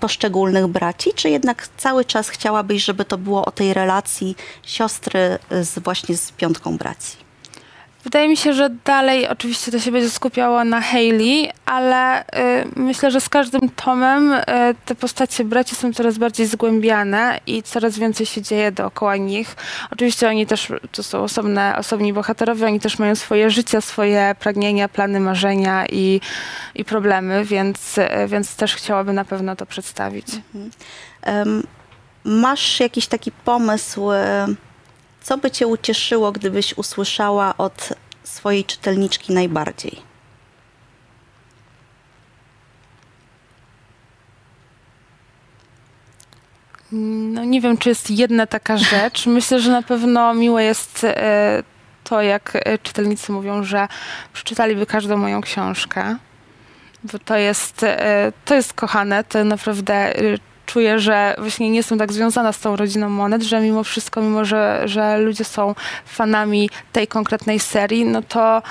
poszczególnych 0.00 0.66
braci, 0.66 1.10
czy 1.14 1.30
jednak 1.30 1.68
cały 1.76 2.04
czas 2.04 2.28
chciałabyś, 2.28 2.84
żeby 2.84 3.04
to 3.04 3.18
było 3.18 3.44
o 3.44 3.50
tej 3.50 3.74
relacji 3.74 4.36
siostry 4.62 5.38
z, 5.62 5.78
właśnie 5.78 6.16
z 6.16 6.32
piątką 6.32 6.76
braci? 6.76 7.25
Wydaje 8.06 8.28
mi 8.28 8.36
się, 8.36 8.52
że 8.52 8.70
dalej 8.70 9.28
oczywiście 9.28 9.72
to 9.72 9.78
się 9.78 9.92
będzie 9.92 10.10
skupiało 10.10 10.64
na 10.64 10.80
Hayley, 10.80 11.50
ale 11.64 12.22
y, 12.22 12.24
myślę, 12.76 13.10
że 13.10 13.20
z 13.20 13.28
każdym 13.28 13.68
tomem 13.68 14.32
y, 14.32 14.44
te 14.84 14.94
postacie 14.94 15.44
braci 15.44 15.74
są 15.74 15.92
coraz 15.92 16.18
bardziej 16.18 16.46
zgłębiane 16.46 17.40
i 17.46 17.62
coraz 17.62 17.98
więcej 17.98 18.26
się 18.26 18.42
dzieje 18.42 18.72
dookoła 18.72 19.16
nich. 19.16 19.56
Oczywiście 19.90 20.28
oni 20.28 20.46
też, 20.46 20.72
to 20.92 21.02
są 21.02 21.22
osobne, 21.22 21.76
osobni 21.78 22.12
bohaterowie, 22.12 22.66
oni 22.66 22.80
też 22.80 22.98
mają 22.98 23.14
swoje 23.14 23.50
życie, 23.50 23.80
swoje 23.80 24.34
pragnienia, 24.40 24.88
plany, 24.88 25.20
marzenia 25.20 25.86
i, 25.86 26.20
i 26.74 26.84
problemy, 26.84 27.44
więc, 27.44 27.98
y, 27.98 28.08
więc 28.26 28.56
też 28.56 28.74
chciałabym 28.74 29.14
na 29.14 29.24
pewno 29.24 29.56
to 29.56 29.66
przedstawić. 29.66 30.26
Mhm. 30.54 30.70
Um, 31.26 31.62
masz 32.24 32.80
jakiś 32.80 33.06
taki 33.06 33.32
pomysł 33.32 34.12
y, 34.12 34.16
co 35.26 35.38
by 35.38 35.50
Cię 35.50 35.66
ucieszyło, 35.66 36.32
gdybyś 36.32 36.78
usłyszała 36.78 37.56
od 37.56 37.88
swojej 38.22 38.64
czytelniczki 38.64 39.32
najbardziej? 39.32 40.02
No 46.92 47.44
nie 47.44 47.60
wiem, 47.60 47.78
czy 47.78 47.88
jest 47.88 48.10
jedna 48.10 48.46
taka 48.46 48.76
rzecz. 48.92 49.26
Myślę, 49.26 49.60
że 49.60 49.70
na 49.70 49.82
pewno 49.82 50.34
miłe 50.34 50.64
jest 50.64 51.04
e, 51.04 51.62
to, 52.04 52.22
jak 52.22 52.52
e, 52.54 52.78
czytelnicy 52.78 53.32
mówią, 53.32 53.64
że 53.64 53.88
przeczytaliby 54.32 54.86
każdą 54.86 55.16
moją 55.16 55.40
książkę. 55.40 56.16
Bo 57.04 57.18
to 57.18 57.36
jest, 57.36 57.82
e, 57.82 58.32
to 58.44 58.54
jest 58.54 58.72
kochane, 58.72 59.24
to 59.24 59.44
naprawdę 59.44 60.14
czuję, 60.66 60.98
że 60.98 61.34
właśnie 61.38 61.70
nie 61.70 61.76
jestem 61.76 61.98
tak 61.98 62.12
związana 62.12 62.52
z 62.52 62.60
tą 62.60 62.76
rodziną 62.76 63.08
Monet, 63.10 63.42
że 63.42 63.60
mimo 63.60 63.84
wszystko, 63.84 64.22
mimo 64.22 64.44
że, 64.44 64.82
że 64.84 65.18
ludzie 65.18 65.44
są 65.44 65.74
fanami 66.06 66.70
tej 66.92 67.06
konkretnej 67.06 67.60
serii, 67.60 68.04
no 68.04 68.22
to 68.22 68.62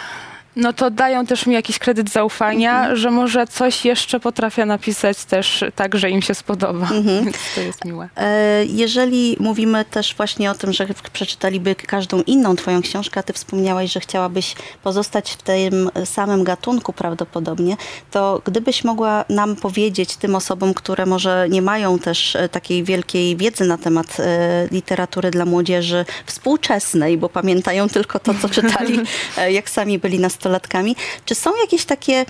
no 0.56 0.74
to 0.74 0.90
dają 0.90 1.26
też 1.26 1.46
mi 1.46 1.54
jakiś 1.54 1.80
kredyt 1.80 2.10
zaufania, 2.10 2.80
mhm. 2.80 2.98
że 2.98 3.12
może 3.12 3.48
coś 3.48 3.86
jeszcze 3.86 4.20
potrafię 4.20 4.66
napisać 4.66 5.26
też 5.26 5.64
tak, 5.76 5.96
że 5.96 6.10
im 6.10 6.22
się 6.22 6.36
spodoba. 6.36 6.90
Mhm. 6.90 7.24
Więc 7.26 7.38
to 7.56 7.62
jest 7.62 7.86
miłe. 7.86 8.10
E, 8.16 8.66
jeżeli 8.66 9.38
mówimy 9.40 9.86
też 9.86 10.16
właśnie 10.16 10.52
o 10.52 10.54
tym, 10.54 10.74
że 10.74 10.88
przeczytaliby 11.14 11.76
każdą 11.76 12.22
inną 12.22 12.56
twoją 12.56 12.82
książkę, 12.82 13.20
a 13.20 13.24
ty 13.24 13.34
wspomniałaś, 13.34 13.92
że 13.92 14.00
chciałabyś 14.00 14.56
pozostać 14.84 15.32
w 15.32 15.42
tym 15.42 15.90
samym 16.06 16.44
gatunku 16.44 16.94
prawdopodobnie, 16.94 17.78
to 18.12 18.42
gdybyś 18.46 18.84
mogła 18.84 19.26
nam 19.30 19.56
powiedzieć, 19.56 20.18
tym 20.18 20.36
osobom, 20.36 20.74
które 20.74 21.06
może 21.06 21.48
nie 21.50 21.62
mają 21.62 22.00
też 22.00 22.36
e, 22.36 22.50
takiej 22.50 22.84
wielkiej 22.84 23.38
wiedzy 23.38 23.66
na 23.66 23.78
temat 23.78 24.18
e, 24.20 24.68
literatury 24.72 25.32
dla 25.32 25.46
młodzieży 25.46 26.06
współczesnej, 26.26 27.18
bo 27.18 27.30
pamiętają 27.30 27.90
tylko 27.90 28.20
to, 28.20 28.34
co 28.34 28.50
czytali, 28.50 29.00
jak 29.50 29.70
sami 29.70 30.00
byli 30.00 30.20
na 30.20 30.30
nastolatkami. 30.50 30.96
Czy 31.26 31.36
są 31.36 31.52
jakieś 31.62 31.86
takie 31.86 32.26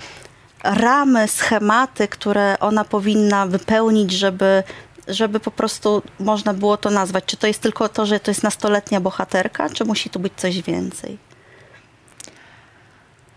ramy, 0.64 1.28
schematy, 1.28 2.08
które 2.08 2.56
ona 2.60 2.84
powinna 2.84 3.46
wypełnić, 3.46 4.12
żeby 4.12 4.62
żeby 5.08 5.40
po 5.40 5.50
prostu 5.50 6.02
można 6.20 6.54
było 6.54 6.76
to 6.76 6.90
nazwać? 6.90 7.24
Czy 7.26 7.36
to 7.36 7.46
jest 7.46 7.62
tylko 7.62 7.88
to, 7.88 8.06
że 8.06 8.20
to 8.20 8.30
jest 8.30 8.42
nastoletnia 8.42 9.00
bohaterka, 9.00 9.70
czy 9.70 9.84
musi 9.84 10.10
tu 10.10 10.18
być 10.18 10.32
coś 10.36 10.62
więcej? 10.62 11.18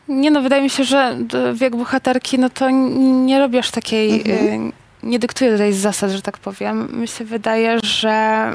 Nie 0.07 0.31
no, 0.31 0.41
wydaje 0.41 0.63
mi 0.63 0.69
się, 0.69 0.83
że 0.83 1.17
wiek 1.53 1.75
bohaterki, 1.75 2.39
no 2.39 2.49
to 2.49 2.69
nie 2.69 3.39
robi 3.39 3.57
aż 3.57 3.71
takiej, 3.71 4.21
Mhm. 4.21 4.67
y, 4.69 4.71
nie 5.03 5.19
dyktuje 5.19 5.51
tutaj 5.51 5.73
zasad, 5.73 6.11
że 6.11 6.21
tak 6.21 6.37
powiem. 6.37 6.89
Mi 7.01 7.07
się 7.07 7.25
wydaje, 7.25 7.79
że 7.83 8.09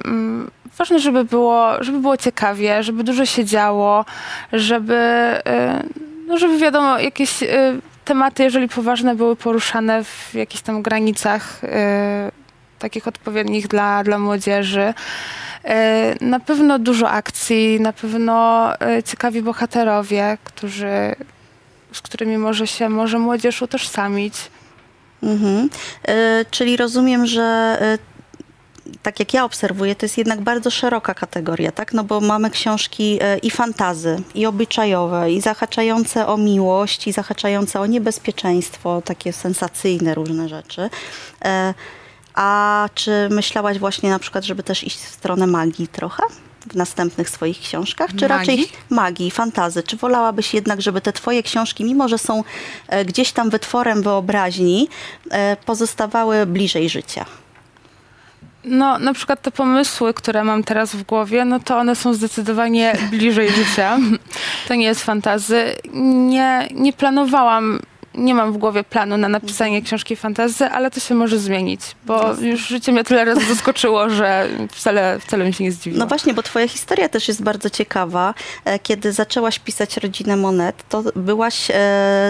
mm, 0.04 0.50
ważne, 0.78 0.98
żeby 0.98 1.24
było, 1.24 1.84
żeby 1.84 1.98
było 2.00 2.16
ciekawie, 2.16 2.82
żeby 2.82 3.04
dużo 3.04 3.26
się 3.26 3.44
działo, 3.44 4.04
żeby, 4.52 4.94
y, 4.94 6.13
no 6.34 6.38
żeby 6.38 6.58
wiadomo, 6.58 6.98
jakieś 6.98 7.42
y, 7.42 7.46
tematy, 8.04 8.42
jeżeli 8.42 8.68
poważne, 8.68 9.14
były 9.14 9.36
poruszane 9.36 10.04
w 10.04 10.34
jakichś 10.34 10.62
tam 10.62 10.82
granicach 10.82 11.64
y, 11.64 11.68
takich 12.78 13.08
odpowiednich 13.08 13.68
dla, 13.68 14.04
dla 14.04 14.18
młodzieży. 14.18 14.94
Y, 15.64 16.24
Na 16.24 16.40
pewno 16.40 16.78
dużo 16.78 17.10
akcji, 17.10 17.80
na 17.80 17.92
pewno 17.92 18.68
y, 18.98 19.02
ciekawi 19.02 19.42
bohaterowie, 19.42 20.38
którzy, 20.44 21.16
z 21.92 22.00
którymi 22.00 22.38
może 22.38 22.66
się 22.66 22.88
może 22.88 23.18
młodzież 23.18 23.62
utożsamić. 23.62 24.34
Mhm. 25.22 25.68
E, 26.08 26.44
czyli 26.50 26.76
rozumiem, 26.76 27.26
że 27.26 27.78
tak 29.02 29.18
jak 29.20 29.34
ja 29.34 29.44
obserwuję, 29.44 29.94
to 29.96 30.06
jest 30.06 30.18
jednak 30.18 30.40
bardzo 30.40 30.70
szeroka 30.70 31.14
kategoria, 31.14 31.72
tak? 31.72 31.92
No 31.92 32.04
bo 32.04 32.20
mamy 32.20 32.50
książki 32.50 33.18
e, 33.22 33.38
i 33.38 33.50
fantazy, 33.50 34.22
i 34.34 34.46
obyczajowe, 34.46 35.32
i 35.32 35.40
zahaczające 35.40 36.26
o 36.26 36.36
miłość, 36.36 37.06
i 37.06 37.12
zahaczające 37.12 37.80
o 37.80 37.86
niebezpieczeństwo, 37.86 39.02
takie 39.04 39.32
sensacyjne 39.32 40.14
różne 40.14 40.48
rzeczy. 40.48 40.90
E, 41.44 41.74
A 42.34 42.88
czy 42.94 43.28
myślałaś 43.30 43.78
właśnie 43.78 44.10
na 44.10 44.18
przykład, 44.18 44.44
żeby 44.44 44.62
też 44.62 44.84
iść 44.84 44.96
w 44.98 45.08
stronę 45.08 45.46
magii 45.46 45.88
trochę? 45.88 46.22
W 46.70 46.76
następnych 46.76 47.30
swoich 47.30 47.60
książkach? 47.60 48.10
Czy 48.16 48.28
raczej 48.28 48.56
Magii? 48.56 48.72
magii, 48.90 49.30
fantazy? 49.30 49.82
Czy 49.82 49.96
wolałabyś 49.96 50.54
jednak, 50.54 50.82
żeby 50.82 51.00
te 51.00 51.12
twoje 51.12 51.42
książki, 51.42 51.84
mimo 51.84 52.08
że 52.08 52.18
są 52.18 52.44
e, 52.88 53.04
gdzieś 53.04 53.32
tam 53.32 53.50
wytworem 53.50 54.02
wyobraźni, 54.02 54.88
pozostawały 55.66 56.46
bliżej 56.46 56.88
życia? 56.88 57.24
No, 58.64 58.98
na 58.98 59.14
przykład 59.14 59.42
te 59.42 59.50
pomysły, 59.50 60.14
które 60.14 60.44
mam 60.44 60.64
teraz 60.64 60.96
w 60.96 61.02
głowie, 61.02 61.44
no 61.44 61.60
to 61.60 61.78
one 61.78 61.96
są 61.96 62.14
zdecydowanie 62.14 62.96
bliżej 63.10 63.50
życia. 63.50 63.98
To 64.68 64.74
nie 64.74 64.84
jest 64.86 65.04
fantazy. 65.04 65.64
Nie, 66.28 66.68
nie 66.74 66.92
planowałam, 66.92 67.80
nie 68.14 68.34
mam 68.34 68.52
w 68.52 68.56
głowie 68.56 68.84
planu 68.84 69.16
na 69.16 69.28
napisanie 69.28 69.82
książki 69.82 70.16
fantazy, 70.16 70.64
ale 70.64 70.90
to 70.90 71.00
się 71.00 71.14
może 71.14 71.38
zmienić, 71.38 71.80
bo 72.06 72.34
już 72.40 72.60
życie 72.68 72.92
mnie 72.92 73.04
tyle 73.04 73.24
razy 73.24 73.40
zaskoczyło, 73.54 74.10
że 74.10 74.48
wcale, 74.72 75.18
wcale 75.20 75.44
mi 75.44 75.54
się 75.54 75.64
nie 75.64 75.72
zdziwiło. 75.72 75.98
No 76.00 76.06
właśnie, 76.06 76.34
bo 76.34 76.42
twoja 76.42 76.68
historia 76.68 77.08
też 77.08 77.28
jest 77.28 77.42
bardzo 77.42 77.70
ciekawa. 77.70 78.34
E, 78.64 78.78
Kiedy 78.78 79.12
zaczęłaś 79.12 79.58
pisać 79.58 79.96
Rodzinę 79.96 80.36
Monet, 80.36 80.84
to 80.88 81.02
byłaś 81.16 81.70
e, 81.70 81.74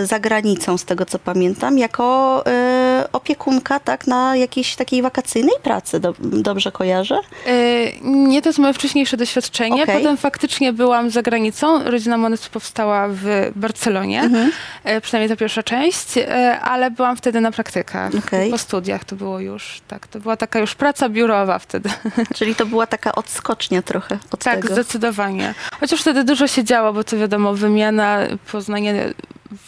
za 0.04 0.18
granicą, 0.18 0.78
z 0.78 0.84
tego 0.84 1.06
co 1.06 1.18
pamiętam, 1.18 1.78
jako 1.78 2.42
e, 2.46 2.83
opiekunka, 3.12 3.80
tak, 3.80 4.06
na 4.06 4.36
jakiejś 4.36 4.76
takiej 4.76 5.02
wakacyjnej 5.02 5.54
pracy. 5.62 6.00
Do, 6.00 6.14
dobrze 6.20 6.72
kojarzę? 6.72 7.18
Y, 7.48 7.92
Nie, 8.02 8.42
to 8.42 8.48
jest 8.48 8.58
moje 8.58 8.74
wcześniejsze 8.74 9.16
doświadczenie. 9.16 9.82
Okej. 9.82 9.96
Potem 9.98 10.16
faktycznie 10.16 10.72
byłam 10.72 11.10
za 11.10 11.22
granicą. 11.22 11.84
Rodzina 11.84 12.16
Monet 12.18 12.48
powstała 12.48 13.08
w 13.10 13.50
Barcelonie, 13.56 14.20
Mhm. 14.22 14.52
y, 14.88 15.00
przynajmniej 15.00 15.28
ta 15.28 15.36
pierwsza 15.40 15.62
część, 15.62 16.16
y, 16.16 16.26
ale 16.60 16.90
byłam 16.90 17.16
wtedy 17.16 17.40
na 17.40 17.52
praktykach. 17.52 18.10
Okej. 18.26 18.50
Po 18.50 18.58
studiach 18.58 19.04
to 19.04 19.16
było 19.16 19.40
już, 19.40 19.80
tak, 19.88 20.06
to 20.06 20.20
była 20.20 20.36
taka 20.36 20.58
już 20.58 20.74
praca 20.74 21.08
biurowa 21.08 21.58
wtedy. 21.58 21.90
Czyli 22.36 22.54
to 22.54 22.66
była 22.66 22.86
taka 22.86 23.14
odskocznia 23.14 23.82
trochę 23.82 24.18
od 24.32 24.44
tak, 24.44 24.54
tego. 24.60 24.74
zdecydowanie. 24.74 25.54
Chociaż 25.80 26.00
wtedy 26.00 26.24
dużo 26.24 26.46
się 26.48 26.64
działo, 26.64 26.92
bo 26.92 27.04
to 27.04 27.16
wiadomo, 27.16 27.54
wymiana, 27.54 28.18
poznanie 28.52 28.94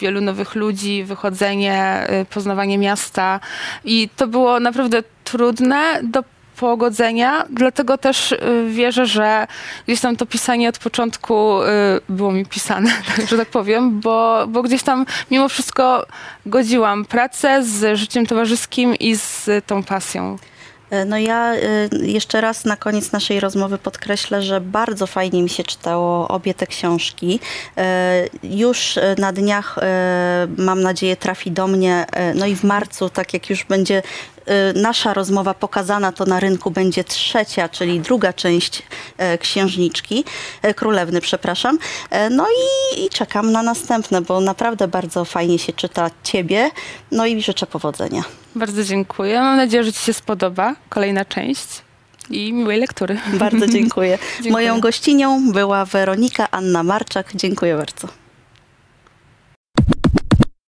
wielu 0.00 0.20
nowych 0.20 0.54
ludzi, 0.54 1.04
wychodzenie, 1.04 2.06
y, 2.22 2.24
poznawanie 2.24 2.78
miasta 2.78 3.40
i 3.84 4.08
to 4.16 4.26
było 4.26 4.60
naprawdę 4.60 5.02
trudne 5.24 6.00
do 6.02 6.24
pogodzenia, 6.56 7.44
dlatego 7.50 7.98
też 7.98 8.32
y, 8.32 8.38
wierzę, 8.70 9.06
że 9.06 9.46
gdzieś 9.86 10.00
tam 10.00 10.16
to 10.16 10.26
pisanie 10.26 10.68
od 10.68 10.78
początku 10.78 11.62
y, 11.62 11.66
było 12.08 12.32
mi 12.32 12.46
pisane, 12.46 12.90
tak, 13.16 13.28
że 13.28 13.36
tak 13.36 13.48
powiem, 13.48 14.00
bo, 14.00 14.46
bo 14.48 14.62
gdzieś 14.62 14.82
tam 14.82 15.06
mimo 15.30 15.48
wszystko 15.48 16.06
godziłam 16.46 17.04
pracę 17.04 17.64
z 17.64 17.98
życiem 17.98 18.26
towarzyskim 18.26 18.94
i 18.94 19.16
z 19.16 19.48
tą 19.66 19.82
pasją. 19.82 20.38
E, 20.90 21.04
No 21.04 21.18
ja 21.18 21.54
y, 21.54 22.06
jeszcze 22.06 22.40
raz 22.40 22.64
na 22.64 22.76
koniec 22.76 23.12
naszej 23.12 23.40
rozmowy 23.40 23.78
podkreślę, 23.78 24.42
że 24.42 24.60
bardzo 24.60 25.06
fajnie 25.06 25.42
mi 25.42 25.48
się 25.48 25.64
czytało 25.64 26.28
obie 26.28 26.54
te 26.54 26.66
książki. 26.66 27.40
E, 27.76 28.24
Już 28.42 28.98
e, 28.98 29.14
na 29.18 29.32
dniach, 29.32 29.78
e, 29.78 30.46
mam 30.58 30.82
nadzieję, 30.82 31.16
trafi 31.16 31.50
do 31.50 31.66
mnie, 31.66 32.06
e, 32.12 32.34
no 32.34 32.46
i 32.46 32.56
w 32.56 32.64
marcu, 32.64 33.10
tak 33.10 33.34
jak 33.34 33.50
już 33.50 33.64
będzie 33.64 33.98
e, 33.98 34.02
nasza 34.74 35.14
rozmowa 35.14 35.54
pokazana, 35.54 36.12
to 36.12 36.24
na 36.24 36.40
rynku 36.40 36.70
będzie 36.70 37.04
trzecia, 37.04 37.68
czyli 37.68 38.00
druga 38.00 38.32
część 38.32 38.82
e, 39.18 39.38
księżniczki, 39.38 40.24
e, 40.62 40.74
królewny, 40.74 41.20
przepraszam. 41.20 41.78
E, 42.10 42.30
No 42.30 42.46
i, 42.48 43.04
i 43.04 43.08
czekam 43.08 43.52
na 43.52 43.62
następne, 43.62 44.20
bo 44.20 44.40
naprawdę 44.40 44.88
bardzo 44.88 45.24
fajnie 45.24 45.58
się 45.58 45.72
czyta 45.72 46.10
ciebie, 46.22 46.70
no 47.10 47.26
i 47.26 47.42
życzę 47.42 47.66
powodzenia. 47.66 48.22
Bardzo 48.54 48.84
dziękuję. 48.84 49.40
Mam 49.40 49.56
nadzieję, 49.56 49.84
że 49.84 49.92
Ci 49.92 50.00
się 50.00 50.12
spodoba 50.12 50.76
kolejna 50.88 51.24
część 51.24 51.66
i 52.30 52.52
miłej 52.52 52.80
lektury. 52.80 53.18
Bardzo 53.32 53.66
dziękuję. 53.76 54.18
Dziękuję. 54.34 54.52
Moją 54.52 54.80
gościnią 54.80 55.52
była 55.52 55.84
Weronika 55.84 56.48
Anna 56.50 56.82
Marczak. 56.82 57.30
Dziękuję 57.34 57.76
bardzo. 57.76 58.25